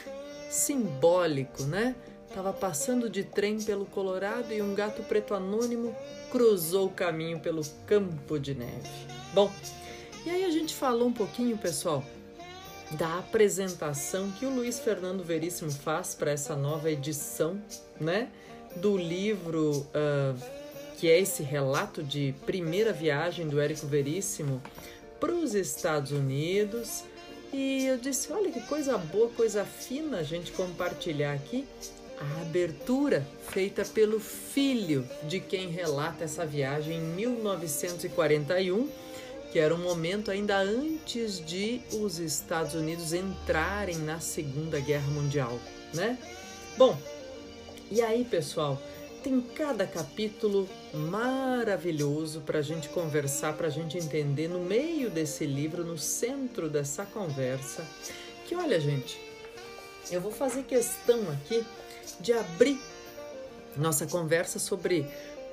[0.50, 1.94] simbólico, né?
[2.36, 5.96] Estava passando de trem pelo Colorado e um gato preto anônimo
[6.30, 8.90] cruzou o caminho pelo campo de neve.
[9.32, 9.50] Bom,
[10.26, 12.04] e aí a gente falou um pouquinho, pessoal,
[12.90, 17.58] da apresentação que o Luiz Fernando Veríssimo faz para essa nova edição,
[17.98, 18.28] né?
[18.76, 20.38] Do livro uh,
[20.98, 24.60] que é esse relato de primeira viagem do Érico Veríssimo
[25.18, 27.02] para os Estados Unidos.
[27.50, 31.66] E eu disse: olha que coisa boa, coisa fina a gente compartilhar aqui
[32.20, 38.88] a abertura feita pelo filho de quem relata essa viagem em 1941,
[39.52, 45.58] que era um momento ainda antes de os Estados Unidos entrarem na Segunda Guerra Mundial,
[45.94, 46.18] né?
[46.76, 46.98] Bom,
[47.90, 48.80] e aí, pessoal,
[49.22, 55.44] tem cada capítulo maravilhoso para a gente conversar, para a gente entender no meio desse
[55.46, 57.84] livro, no centro dessa conversa,
[58.46, 59.18] que olha, gente,
[60.10, 61.64] eu vou fazer questão aqui
[62.20, 62.78] de abrir
[63.76, 65.06] nossa conversa sobre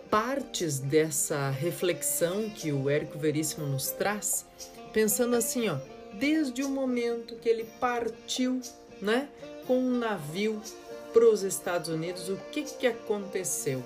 [0.10, 4.46] partes dessa reflexão que o Érico Veríssimo nos traz,
[4.94, 5.78] pensando assim, ó,
[6.14, 8.62] desde o momento que ele partiu,
[9.02, 9.28] né,
[9.66, 10.62] com um navio
[11.12, 13.84] para os Estados Unidos, o que que aconteceu?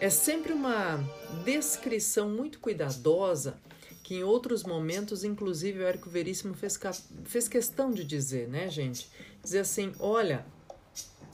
[0.00, 0.98] É sempre uma
[1.44, 3.58] descrição muito cuidadosa
[4.02, 6.80] que em outros momentos, inclusive, o Érico Veríssimo fez,
[7.24, 9.10] fez questão de dizer, né, gente?
[9.42, 10.46] Dizer assim, olha,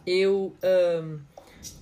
[0.07, 1.19] eu um,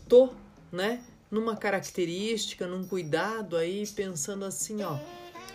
[0.08, 0.30] tô,
[0.70, 4.98] né, numa característica, num cuidado aí, pensando assim, ó,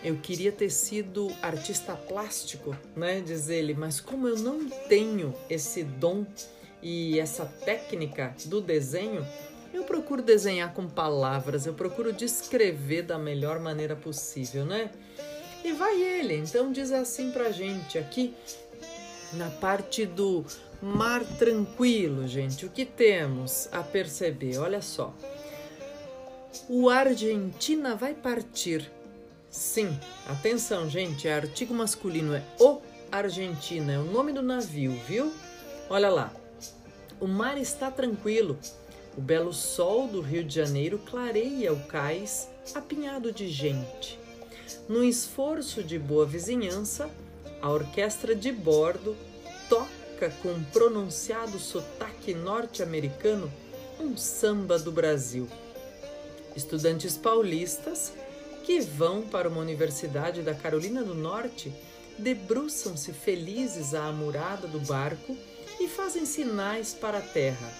[0.02, 5.82] eu queria ter sido artista plástico, né, diz ele, mas como eu não tenho esse
[5.82, 6.26] dom
[6.82, 9.26] e essa técnica do desenho,
[9.72, 14.90] eu procuro desenhar com palavras, eu procuro descrever da melhor maneira possível, né?
[15.64, 18.34] E vai ele, então diz assim pra gente aqui
[19.32, 20.44] na parte do
[20.80, 22.64] Mar tranquilo, gente.
[22.64, 24.58] O que temos a perceber?
[24.58, 25.12] Olha só.
[26.68, 28.88] O Argentina vai partir.
[29.50, 31.26] Sim, atenção, gente.
[31.26, 35.32] É artigo masculino, é o Argentina, é o nome do navio, viu?
[35.90, 36.32] Olha lá.
[37.20, 38.56] O mar está tranquilo.
[39.16, 44.16] O belo sol do Rio de Janeiro clareia o cais apinhado de gente.
[44.88, 47.10] No esforço de boa vizinhança,
[47.60, 49.16] a orquestra de bordo
[49.68, 53.52] toca com pronunciado sotaque norte-americano
[54.00, 55.48] um samba do Brasil.
[56.56, 58.12] Estudantes paulistas
[58.64, 61.72] que vão para uma universidade da Carolina do Norte
[62.18, 65.36] debruçam-se felizes à amurada do barco
[65.80, 67.72] e fazem sinais para a terra.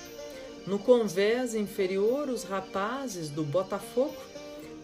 [0.64, 4.16] No convés inferior, os rapazes do Botafogo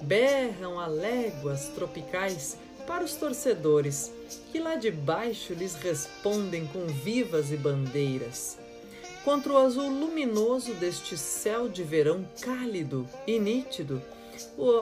[0.02, 4.12] berram a léguas tropicais para os torcedores,
[4.50, 8.58] que lá de baixo lhes respondem com vivas e bandeiras.
[9.24, 14.02] Contra o azul luminoso deste céu de verão cálido e nítido,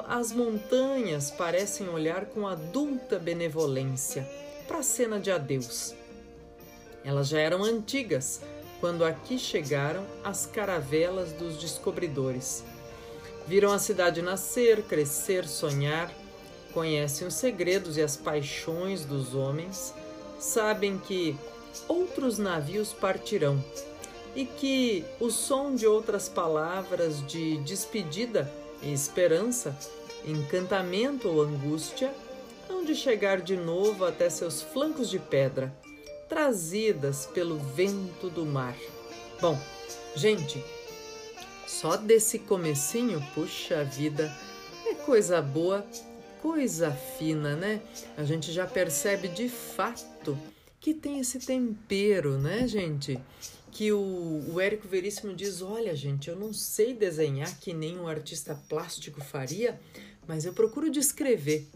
[0.08, 4.28] as montanhas parecem olhar com adulta benevolência
[4.66, 5.94] para a cena de adeus.
[7.04, 8.40] Elas já eram antigas
[8.80, 12.64] quando aqui chegaram as caravelas dos descobridores.
[13.46, 16.12] Viram a cidade nascer, crescer, sonhar,
[16.72, 19.94] conhecem os segredos e as paixões dos homens,
[20.38, 21.36] sabem que
[21.88, 23.62] outros navios partirão
[24.34, 28.50] e que o som de outras palavras de despedida
[28.82, 29.76] e esperança,
[30.24, 32.12] encantamento ou angústia,
[32.68, 35.72] hão de chegar de novo até seus flancos de pedra,
[36.28, 38.74] trazidas pelo vento do mar.
[39.40, 39.58] Bom,
[40.16, 40.64] gente,
[41.66, 44.34] só desse comecinho, puxa vida,
[44.86, 45.84] é coisa boa
[46.42, 47.80] coisa fina, né?
[48.16, 50.36] A gente já percebe de fato
[50.80, 53.16] que tem esse tempero, né, gente?
[53.70, 58.08] Que o, o Érico Veríssimo diz: Olha, gente, eu não sei desenhar que nem um
[58.08, 59.80] artista plástico faria,
[60.26, 61.68] mas eu procuro descrever,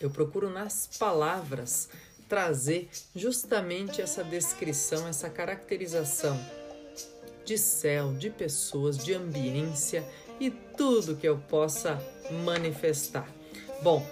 [0.00, 1.90] eu procuro nas palavras
[2.26, 6.40] trazer justamente essa descrição, essa caracterização
[7.44, 10.02] de céu, de pessoas, de ambiência
[10.40, 12.00] e tudo que eu possa
[12.44, 13.28] manifestar.
[13.84, 14.02] Bom,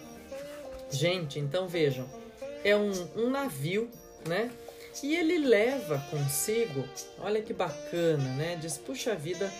[0.90, 2.06] gente, então vejam,
[2.62, 3.88] é um, um navio,
[4.28, 4.50] né?
[5.02, 6.84] E ele leva consigo,
[7.18, 8.54] olha que bacana, né?
[8.56, 9.50] Diz, puxa vida,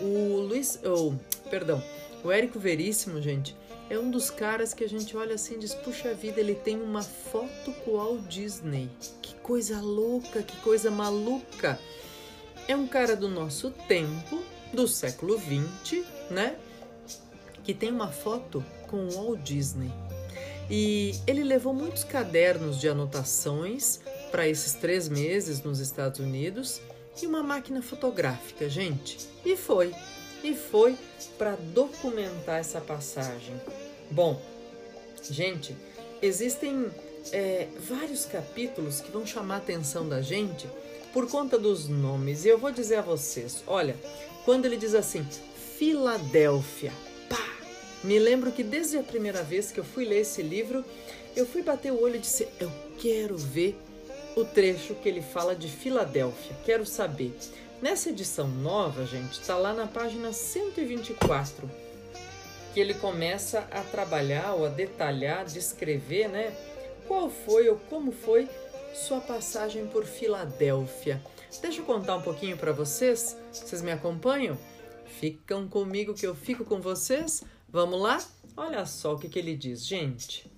[0.00, 1.12] O Luiz, oh,
[1.50, 1.84] perdão,
[2.24, 3.54] o Érico Veríssimo, gente,
[3.90, 6.80] é um dos caras que a gente olha assim e diz: puxa vida, ele tem
[6.80, 8.88] uma foto com o Walt Disney.
[9.20, 11.78] Que coisa louca, que coisa maluca.
[12.66, 16.56] É um cara do nosso tempo, do século XX, né?
[17.62, 19.90] Que tem uma foto com Walt Disney.
[20.70, 26.80] E ele levou muitos cadernos de anotações para esses três meses nos Estados Unidos
[27.22, 29.18] e uma máquina fotográfica, gente.
[29.44, 29.94] E foi.
[30.42, 30.96] E foi
[31.36, 33.54] para documentar essa passagem.
[34.10, 34.40] Bom,
[35.30, 35.74] gente,
[36.20, 36.90] existem
[37.32, 40.68] é, vários capítulos que vão chamar a atenção da gente
[41.12, 42.44] por conta dos nomes.
[42.44, 43.96] E eu vou dizer a vocês: olha,
[44.44, 45.26] quando ele diz assim,
[45.78, 46.92] Filadélfia!
[48.04, 50.84] Me lembro que desde a primeira vez que eu fui ler esse livro,
[51.34, 53.76] eu fui bater o olho e disse: eu quero ver
[54.36, 57.36] o trecho que ele fala de Filadélfia, quero saber.
[57.82, 61.70] Nessa edição nova, gente, está lá na página 124,
[62.74, 66.52] que ele começa a trabalhar ou a detalhar, descrever, né?
[67.06, 68.48] Qual foi ou como foi
[68.94, 71.22] sua passagem por Filadélfia.
[71.62, 73.36] Deixa eu contar um pouquinho para vocês.
[73.52, 74.58] Vocês me acompanham?
[75.20, 77.42] Ficam comigo que eu fico com vocês?
[77.70, 78.18] Vamos lá?
[78.56, 80.50] Olha só o que, que ele diz, gente.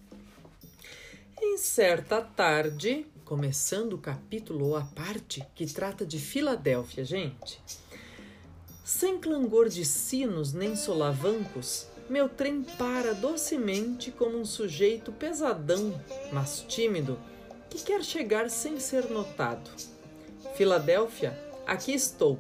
[1.43, 7.61] Em certa tarde, começando o capítulo ou a parte que trata de Filadélfia, gente.
[8.85, 16.01] Sem clangor de sinos nem solavancos, meu trem para docemente como um sujeito pesadão,
[16.33, 17.19] mas tímido,
[17.69, 19.69] que quer chegar sem ser notado.
[20.55, 22.39] Filadélfia, aqui estou.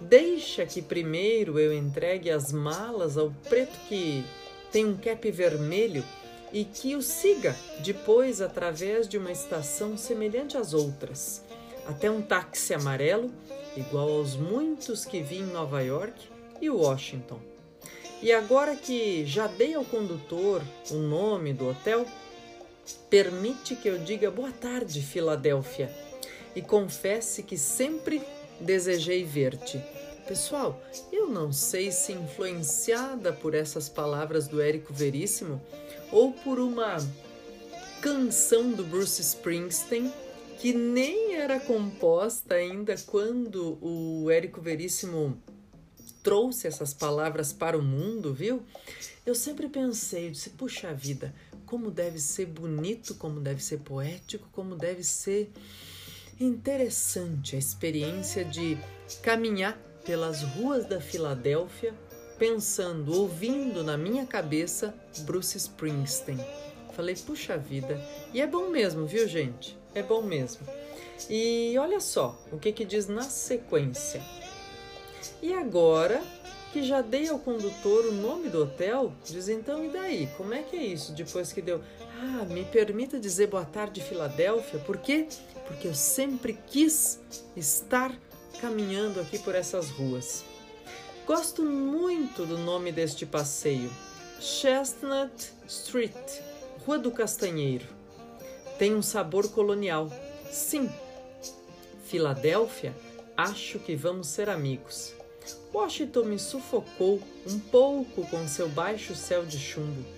[0.00, 4.24] Deixa que primeiro eu entregue as malas ao preto que
[4.70, 6.04] tem um cap vermelho
[6.52, 11.44] e que o siga depois através de uma estação semelhante às outras,
[11.86, 13.30] até um táxi amarelo,
[13.76, 16.28] igual aos muitos que vi em Nova York
[16.60, 17.40] e Washington.
[18.22, 22.06] E agora que já dei ao condutor o nome do hotel,
[23.10, 25.92] permite que eu diga boa tarde, Filadélfia,
[26.54, 28.22] e confesse que sempre
[28.60, 29.80] desejei ver-te.
[30.26, 35.60] Pessoal, eu não sei se influenciada por essas palavras do Érico Veríssimo,
[36.12, 36.96] ou por uma
[38.00, 40.12] canção do Bruce Springsteen
[40.58, 45.40] que nem era composta ainda quando o Érico Veríssimo
[46.22, 48.62] trouxe essas palavras para o mundo, viu?
[49.24, 54.74] Eu sempre pensei, disse, puxa vida, como deve ser bonito, como deve ser poético, como
[54.74, 55.50] deve ser
[56.40, 58.78] interessante a experiência de
[59.22, 61.94] caminhar pelas ruas da Filadélfia
[62.38, 66.38] pensando, ouvindo na minha cabeça Bruce Springsteen.
[66.92, 68.00] Falei, puxa vida.
[68.32, 69.76] E é bom mesmo, viu, gente?
[69.94, 70.66] É bom mesmo.
[71.28, 74.22] E olha só o que, que diz na sequência.
[75.42, 76.22] E agora
[76.72, 80.28] que já dei ao condutor o nome do hotel, diz então, e daí?
[80.36, 81.12] Como é que é isso?
[81.12, 81.80] Depois que deu,
[82.20, 85.28] ah, me permita dizer boa tarde, Filadélfia, por quê?
[85.66, 87.20] Porque eu sempre quis
[87.56, 88.12] estar
[88.60, 90.44] caminhando aqui por essas ruas.
[91.26, 93.90] Gosto muito do nome deste passeio,
[94.40, 96.40] Chestnut Street,
[96.84, 97.86] Rua do Castanheiro.
[98.78, 100.10] Tem um sabor colonial.
[100.50, 100.90] Sim.
[102.04, 102.96] Filadélfia,
[103.36, 105.12] acho que vamos ser amigos.
[105.72, 110.17] Washington me sufocou um pouco com seu baixo céu de chumbo.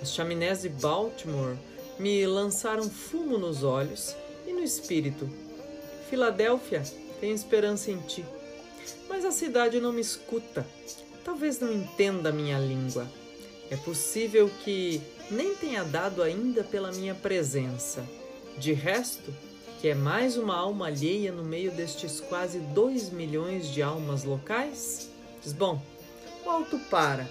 [0.00, 1.56] As chaminés de Baltimore
[1.98, 4.14] me lançaram fumo nos olhos
[4.46, 5.28] e no espírito.
[6.10, 6.82] Filadélfia,
[7.20, 8.24] tenho esperança em ti.
[9.08, 10.66] Mas a cidade não me escuta.
[11.24, 13.06] Talvez não entenda a minha língua.
[13.70, 18.04] É possível que nem tenha dado ainda pela minha presença.
[18.58, 19.34] De resto,
[19.80, 25.10] que é mais uma alma alheia no meio destes quase dois milhões de almas locais?
[25.42, 25.80] Diz, bom,
[26.44, 27.28] o alto para.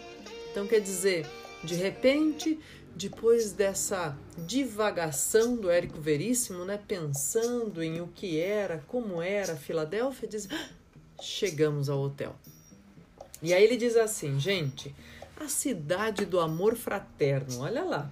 [0.51, 1.25] Então quer dizer,
[1.65, 2.59] de repente,
[2.95, 10.27] depois dessa divagação do Érico Veríssimo, né, pensando em o que era, como era Filadélfia,
[10.27, 10.69] diz: ah,
[11.21, 12.35] chegamos ao hotel.
[13.41, 14.95] E aí ele diz assim, gente,
[15.39, 18.09] a cidade do amor fraterno, olha lá.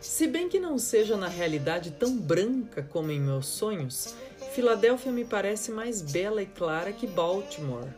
[0.00, 4.14] Se bem que não seja na realidade tão branca como em meus sonhos,
[4.54, 7.88] Filadélfia me parece mais bela e clara que Baltimore.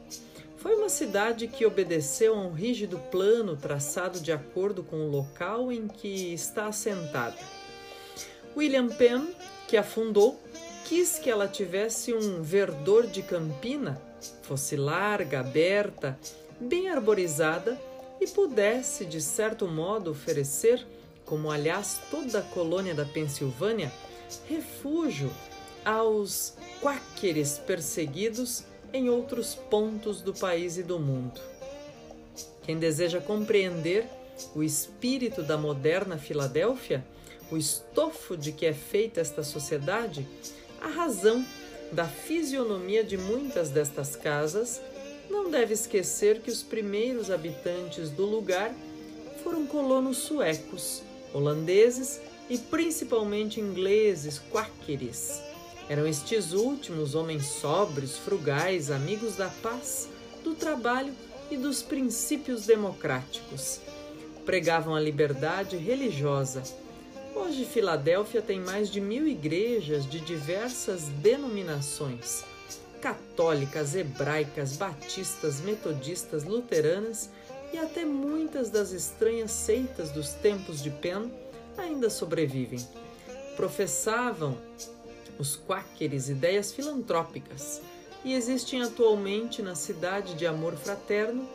[0.69, 5.73] Foi uma cidade que obedeceu a um rígido plano traçado de acordo com o local
[5.73, 7.39] em que está assentada.
[8.55, 9.29] William Penn,
[9.67, 10.39] que a fundou,
[10.85, 13.99] quis que ela tivesse um verdor de campina,
[14.43, 16.19] fosse larga, aberta,
[16.61, 17.81] bem arborizada
[18.21, 20.87] e pudesse, de certo modo, oferecer,
[21.25, 23.91] como aliás toda a colônia da Pensilvânia,
[24.47, 25.33] refúgio
[25.83, 31.41] aos quáqueres perseguidos em outros pontos do país e do mundo.
[32.63, 34.07] Quem deseja compreender
[34.55, 37.05] o espírito da moderna Filadélfia,
[37.51, 40.27] o estofo de que é feita esta sociedade,
[40.81, 41.45] a razão
[41.93, 44.81] da fisionomia de muitas destas casas,
[45.31, 48.75] não deve esquecer que os primeiros habitantes do lugar
[49.43, 52.21] foram colonos suecos, holandeses
[52.51, 55.48] e principalmente ingleses, quáqueres.
[55.89, 60.09] Eram estes últimos homens sóbrios, frugais, amigos da paz,
[60.45, 61.15] do trabalho
[61.51, 63.81] e dos princípios democráticos.
[64.45, 66.63] Pregavam a liberdade religiosa.
[67.35, 72.45] Hoje, Filadélfia tem mais de mil igrejas de diversas denominações
[73.01, 77.31] católicas, hebraicas, batistas, metodistas, luteranas
[77.73, 81.31] e até muitas das estranhas seitas dos tempos de Penn
[81.77, 82.81] ainda sobrevivem.
[83.57, 84.57] Professavam
[85.39, 87.81] os quáqueres ideias filantrópicas
[88.25, 91.49] e existem atualmente na cidade de Amor Fraterno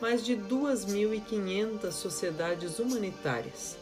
[0.00, 3.76] mais de 2.500 sociedades humanitárias.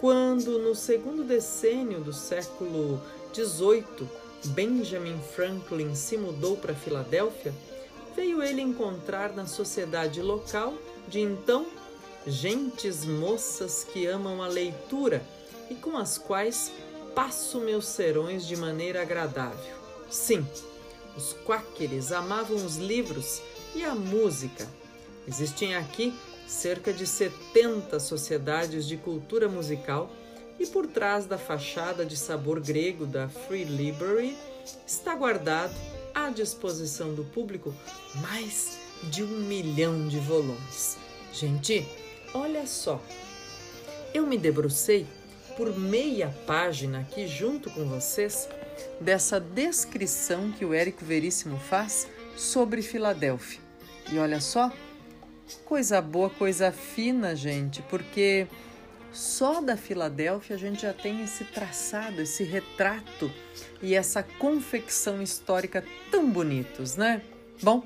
[0.00, 3.00] Quando, no segundo decênio do século
[3.34, 4.08] XVIII,
[4.46, 7.52] Benjamin Franklin se mudou para Filadélfia,
[8.14, 10.74] veio ele encontrar na sociedade local
[11.08, 11.66] de então
[12.26, 15.22] gentes moças que amam a leitura
[15.70, 16.70] e com as quais
[17.14, 19.76] passo meus serões de maneira agradável.
[20.10, 20.46] Sim,
[21.16, 23.42] os quáqueres amavam os livros
[23.74, 24.66] e a música.
[25.26, 26.14] Existem aqui
[26.46, 30.10] cerca de 70 sociedades de cultura musical
[30.58, 34.36] e por trás da fachada de sabor grego da Free Library
[34.86, 35.74] está guardado
[36.14, 37.74] à disposição do público
[38.22, 40.96] mais de um milhão de volumes.
[41.32, 41.86] Gente,
[42.34, 43.00] olha só,
[44.12, 45.06] eu me debrucei
[45.58, 48.48] por meia página aqui junto com vocês
[49.00, 52.06] dessa descrição que o Érico Veríssimo faz
[52.36, 53.58] sobre Filadélfia.
[54.12, 54.72] E olha só,
[55.64, 58.46] coisa boa, coisa fina, gente, porque
[59.12, 63.28] só da Filadélfia a gente já tem esse traçado, esse retrato
[63.82, 67.20] e essa confecção histórica tão bonitos, né?
[67.60, 67.82] Bom,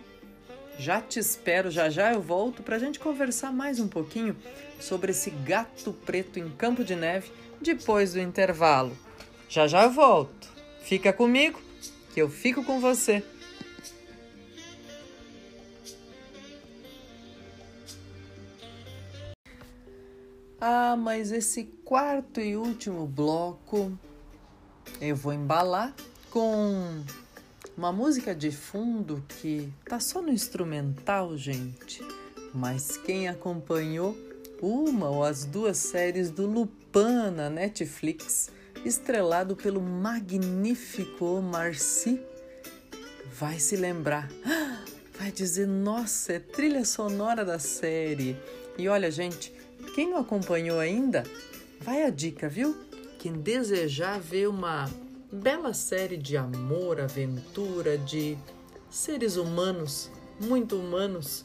[0.79, 4.37] já te espero, já já eu volto para a gente conversar mais um pouquinho
[4.79, 7.31] sobre esse gato preto em Campo de Neve
[7.63, 8.97] depois do intervalo.
[9.49, 10.49] Já já eu volto.
[10.83, 11.61] Fica comigo
[12.13, 13.25] que eu fico com você.
[20.61, 23.93] Ah, mas esse quarto e último bloco
[25.01, 25.93] eu vou embalar
[26.31, 27.03] com
[27.77, 32.01] uma música de fundo que tá só no instrumental, gente.
[32.55, 34.17] Mas quem acompanhou
[34.61, 38.51] uma ou as duas séries do Lupin na Netflix,
[38.85, 42.21] estrelado pelo magnífico Marcy,
[43.33, 44.29] vai se lembrar.
[45.19, 48.37] Vai dizer, nossa, é trilha sonora da série.
[48.77, 49.53] E olha, gente,
[49.95, 51.23] quem não acompanhou ainda,
[51.81, 52.77] vai a dica, viu?
[53.21, 54.91] Quem desejar ver uma
[55.31, 58.37] bela série de amor, aventura, de
[58.91, 61.45] seres humanos, muito humanos,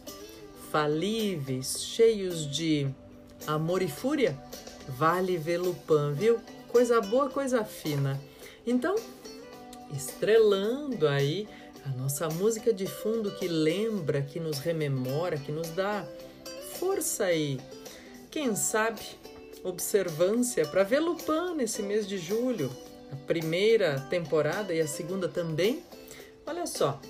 [0.71, 2.87] falíveis, cheios de
[3.45, 4.35] amor e fúria,
[4.87, 5.59] vale ver
[6.13, 6.39] viu?
[6.69, 8.19] Coisa boa, coisa fina.
[8.65, 8.95] Então,
[9.95, 11.47] estrelando aí
[11.85, 16.05] a nossa música de fundo que lembra, que nos rememora, que nos dá
[16.77, 17.59] força aí
[18.29, 19.01] quem sabe,
[19.63, 20.99] observância para ver
[21.55, 22.69] nesse mês de julho,
[23.11, 25.81] a primeira temporada e a segunda também.
[26.45, 27.01] Olha só,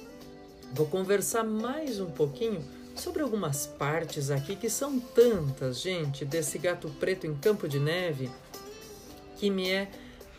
[0.73, 2.63] vou conversar mais um pouquinho
[2.97, 8.29] sobre algumas partes aqui que são tantas, gente, desse gato preto em Campo de Neve,
[9.37, 9.87] que me é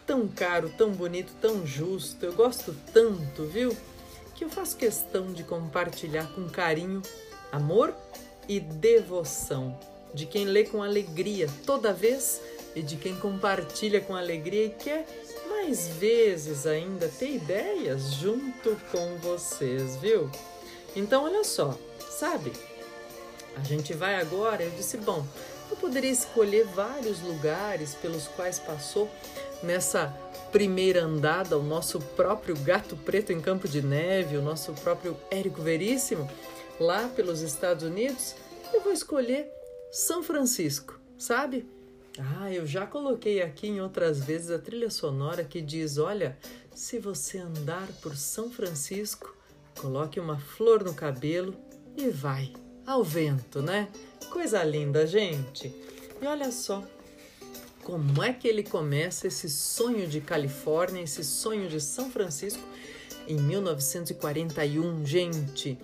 [0.07, 2.25] tão caro, tão bonito, tão justo.
[2.25, 3.77] Eu gosto tanto, viu?
[4.35, 7.03] Que eu faço questão de compartilhar com carinho,
[7.53, 7.95] amor
[8.49, 9.79] e devoção
[10.15, 12.41] de quem lê com alegria toda vez
[12.75, 15.07] e de quem compartilha com alegria e quer
[15.49, 20.31] mais vezes ainda ter ideias junto com vocês, viu?
[20.97, 21.77] Então, olha só,
[22.19, 22.53] sabe?
[23.57, 24.62] A gente vai agora.
[24.62, 25.25] Eu disse, bom,
[25.71, 29.09] eu poderia escolher vários lugares pelos quais passou
[29.62, 30.09] nessa
[30.51, 35.62] primeira andada o nosso próprio gato preto em Campo de Neve, o nosso próprio Érico
[35.62, 36.29] Veríssimo,
[36.81, 38.35] lá pelos Estados Unidos.
[38.73, 39.49] Eu vou escolher
[39.91, 41.66] são Francisco, sabe?
[42.19, 46.37] Ah, eu já coloquei aqui em outras vezes a trilha sonora que diz: olha,
[46.75, 49.35] se você andar por São Francisco,
[49.81, 51.55] coloque uma flor no cabelo
[51.99, 52.53] e vai
[52.86, 53.88] ao vento, né?
[54.30, 55.74] Coisa linda, gente.
[56.22, 56.84] E olha só,
[57.82, 62.62] como é que ele começa esse sonho de Califórnia, esse sonho de São Francisco,
[63.26, 65.76] em 1941, gente,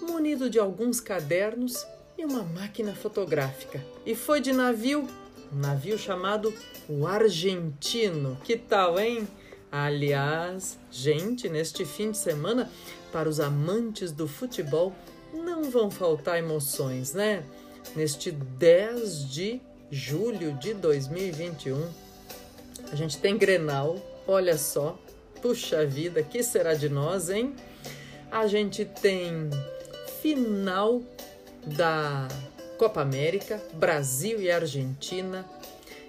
[0.00, 1.86] munido de alguns cadernos
[2.18, 3.82] e uma máquina fotográfica.
[4.04, 5.08] E foi de navio,
[5.52, 6.52] um navio chamado
[6.88, 8.36] o Argentino.
[8.44, 9.28] Que tal, hein?
[9.70, 12.70] Aliás, gente, neste fim de semana,
[13.12, 14.94] para os amantes do futebol,
[15.62, 17.44] não vão faltar emoções, né?
[17.94, 19.60] Neste 10 de
[19.90, 21.88] julho de 2021,
[22.90, 23.96] a gente tem Grenal,
[24.26, 24.98] olha só,
[25.40, 27.54] puxa vida, que será de nós, hein?
[28.30, 29.50] A gente tem
[30.20, 31.00] final
[31.64, 32.26] da
[32.76, 35.46] Copa América, Brasil e Argentina,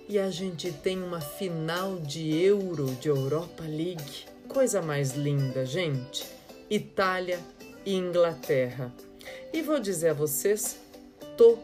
[0.09, 4.25] e a gente tem uma final de Euro, de Europa League.
[4.47, 6.25] Coisa mais linda, gente.
[6.69, 7.39] Itália
[7.85, 8.91] e Inglaterra.
[9.51, 10.77] E vou dizer a vocês,
[11.37, 11.57] tô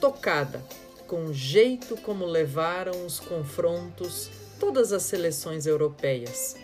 [0.00, 0.62] tocada
[1.06, 6.56] com o jeito como levaram os confrontos todas as seleções europeias.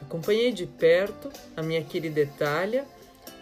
[0.00, 2.86] Acompanhei de perto a minha querida Itália,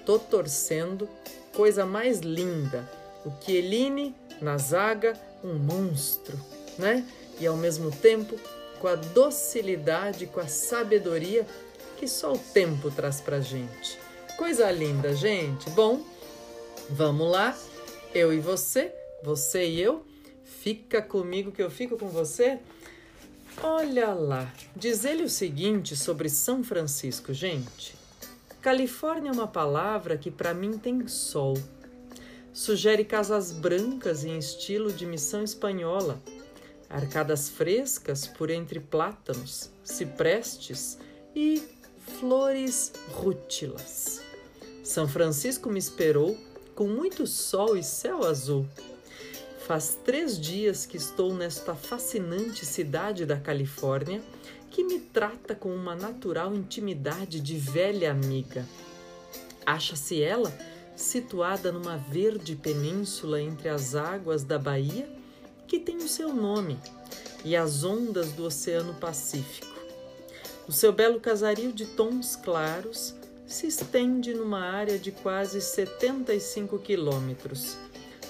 [0.05, 1.09] tô torcendo,
[1.55, 2.89] coisa mais linda.
[3.25, 5.13] O Chiellini na zaga,
[5.45, 6.39] um monstro,
[6.79, 7.07] né?
[7.41, 8.39] e ao mesmo tempo
[8.79, 11.47] com a docilidade, com a sabedoria
[11.99, 13.99] que só o tempo traz pra gente.
[14.37, 15.69] Coisa linda, gente.
[15.71, 16.01] Bom,
[16.91, 17.57] vamos lá.
[18.15, 20.05] Eu e você, você e eu.
[20.45, 22.59] Fica comigo que eu fico com você.
[23.63, 27.95] Olha lá, diz ele o seguinte sobre São Francisco, gente.
[28.61, 31.55] Califórnia é uma palavra que para mim tem sol.
[32.53, 36.21] Sugere casas brancas em estilo de missão espanhola
[36.91, 40.99] arcadas frescas por entre plátanos, ciprestes
[41.35, 41.63] e
[42.19, 44.21] flores rútilas.
[44.83, 46.37] São Francisco me esperou
[46.81, 48.67] com muito sol e céu azul.
[49.67, 54.23] Faz três dias que estou nesta fascinante cidade da Califórnia
[54.71, 58.67] que me trata com uma natural intimidade de velha amiga.
[59.67, 60.51] Acha-se ela
[60.97, 65.07] situada numa verde península entre as águas da Bahia
[65.67, 66.79] que tem o seu nome,
[67.45, 69.69] e as ondas do Oceano Pacífico.
[70.67, 73.20] O seu belo casario de tons claros
[73.51, 77.77] se estende numa área de quase 75 quilômetros.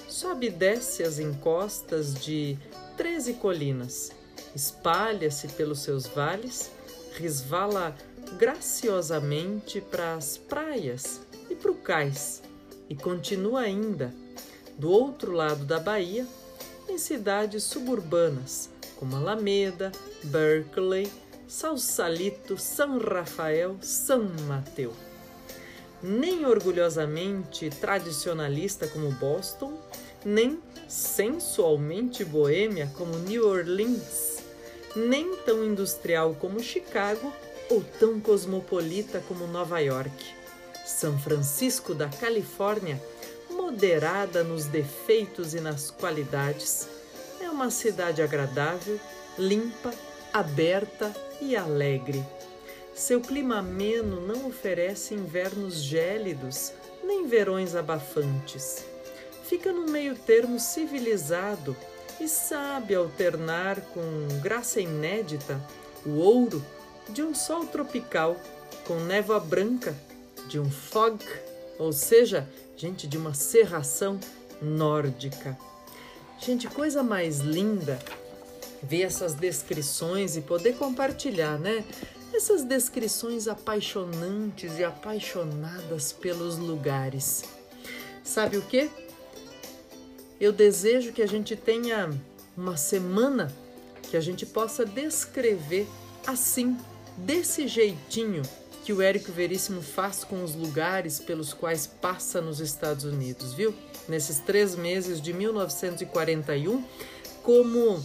[0.09, 2.57] Sobe e desce as encostas de
[2.97, 4.11] 13 colinas,
[4.55, 6.71] espalha-se pelos seus vales,
[7.13, 7.95] resvala
[8.37, 12.41] graciosamente para as praias e para o cais,
[12.89, 14.13] e continua ainda,
[14.77, 16.25] do outro lado da baía,
[16.89, 19.91] em cidades suburbanas como Alameda,
[20.23, 21.11] Berkeley,
[21.47, 24.93] Sausalito, São Rafael, São Mateu.
[26.03, 29.77] Nem orgulhosamente tradicionalista como Boston,
[30.25, 34.39] nem sensualmente boêmia como New Orleans,
[34.95, 37.31] nem tão industrial como Chicago
[37.69, 40.25] ou tão cosmopolita como Nova York.
[40.85, 42.99] São Francisco da Califórnia
[43.51, 46.87] moderada nos defeitos e nas qualidades,
[47.39, 48.99] é uma cidade agradável,
[49.37, 49.93] limpa,
[50.33, 52.23] aberta e alegre.
[53.01, 56.71] Seu clima ameno não oferece invernos gélidos
[57.03, 58.85] nem verões abafantes.
[59.43, 61.75] Fica no meio termo civilizado
[62.19, 64.03] e sabe alternar com
[64.43, 65.59] graça inédita
[66.05, 66.63] o ouro
[67.09, 68.39] de um sol tropical
[68.85, 69.95] com névoa branca
[70.47, 71.17] de um fog,
[71.79, 72.47] ou seja,
[72.77, 74.19] gente, de uma serração
[74.61, 75.57] nórdica.
[76.37, 77.97] Gente, coisa mais linda
[78.83, 81.83] ver essas descrições e poder compartilhar, né?
[82.33, 87.43] Essas descrições apaixonantes e apaixonadas pelos lugares.
[88.23, 88.89] Sabe o que?
[90.39, 92.09] Eu desejo que a gente tenha
[92.55, 93.53] uma semana
[94.09, 95.87] que a gente possa descrever
[96.25, 96.77] assim,
[97.17, 98.41] desse jeitinho,
[98.83, 103.73] que o Érico Veríssimo faz com os lugares pelos quais passa nos Estados Unidos, viu?
[104.07, 106.83] Nesses três meses de 1941,
[107.43, 108.03] como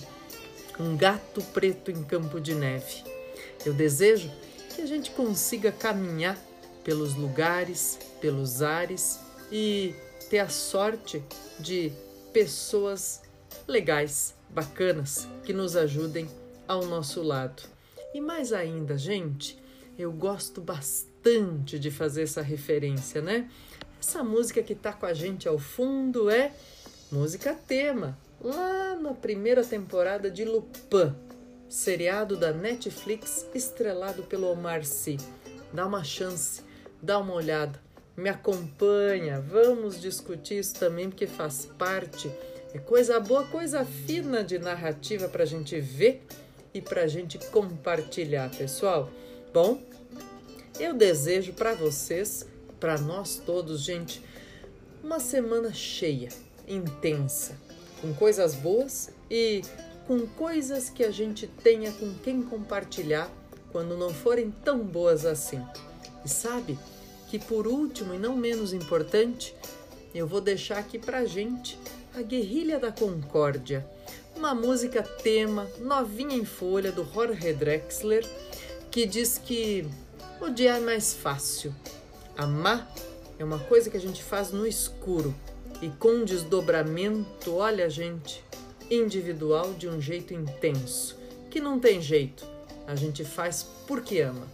[0.78, 3.15] um gato preto em campo de neve.
[3.66, 4.30] Eu desejo
[4.72, 6.38] que a gente consiga caminhar
[6.84, 9.18] pelos lugares, pelos ares
[9.50, 9.92] e
[10.30, 11.20] ter a sorte
[11.58, 11.92] de
[12.32, 13.22] pessoas
[13.66, 16.28] legais, bacanas, que nos ajudem
[16.68, 17.64] ao nosso lado.
[18.14, 19.58] E mais ainda, gente,
[19.98, 23.50] eu gosto bastante de fazer essa referência, né?
[23.98, 26.52] Essa música que tá com a gente ao fundo é
[27.10, 31.12] música tema, lá na primeira temporada de Lupin,
[31.68, 35.16] seriado da Netflix estrelado pelo Omar Sy.
[35.72, 36.62] Dá uma chance,
[37.02, 37.80] dá uma olhada,
[38.16, 42.30] me acompanha, vamos discutir isso também porque faz parte.
[42.72, 46.22] É coisa boa, coisa fina de narrativa para a gente ver
[46.72, 49.10] e para a gente compartilhar, pessoal.
[49.52, 49.80] Bom,
[50.78, 52.46] Eu desejo para vocês,
[52.78, 54.22] para nós todos, gente,
[55.02, 56.28] uma semana cheia,
[56.68, 57.56] intensa,
[58.02, 59.62] com coisas boas e
[60.06, 63.30] com coisas que a gente tenha com quem compartilhar
[63.72, 65.62] quando não forem tão boas assim.
[66.24, 66.78] E sabe
[67.28, 69.54] que por último e não menos importante,
[70.14, 71.78] eu vou deixar aqui pra gente
[72.14, 73.86] a Guerrilha da Concórdia,
[74.34, 78.26] uma música tema novinha em folha do Jorge Drexler
[78.90, 79.86] que diz que
[80.40, 81.74] odiar é mais fácil.
[82.34, 82.90] Amar
[83.38, 85.34] é uma coisa que a gente faz no escuro
[85.82, 88.42] e com desdobramento, olha, gente,
[88.90, 91.18] individual de um jeito intenso,
[91.50, 92.46] que não tem jeito,
[92.86, 94.46] a gente faz porque ama.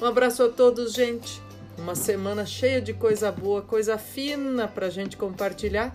[0.00, 1.40] Um abraço a todos, gente.
[1.76, 5.94] Uma semana cheia de coisa boa, coisa fina pra gente compartilhar.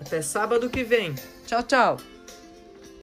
[0.00, 1.14] Até sábado que vem.
[1.46, 2.15] Tchau, tchau.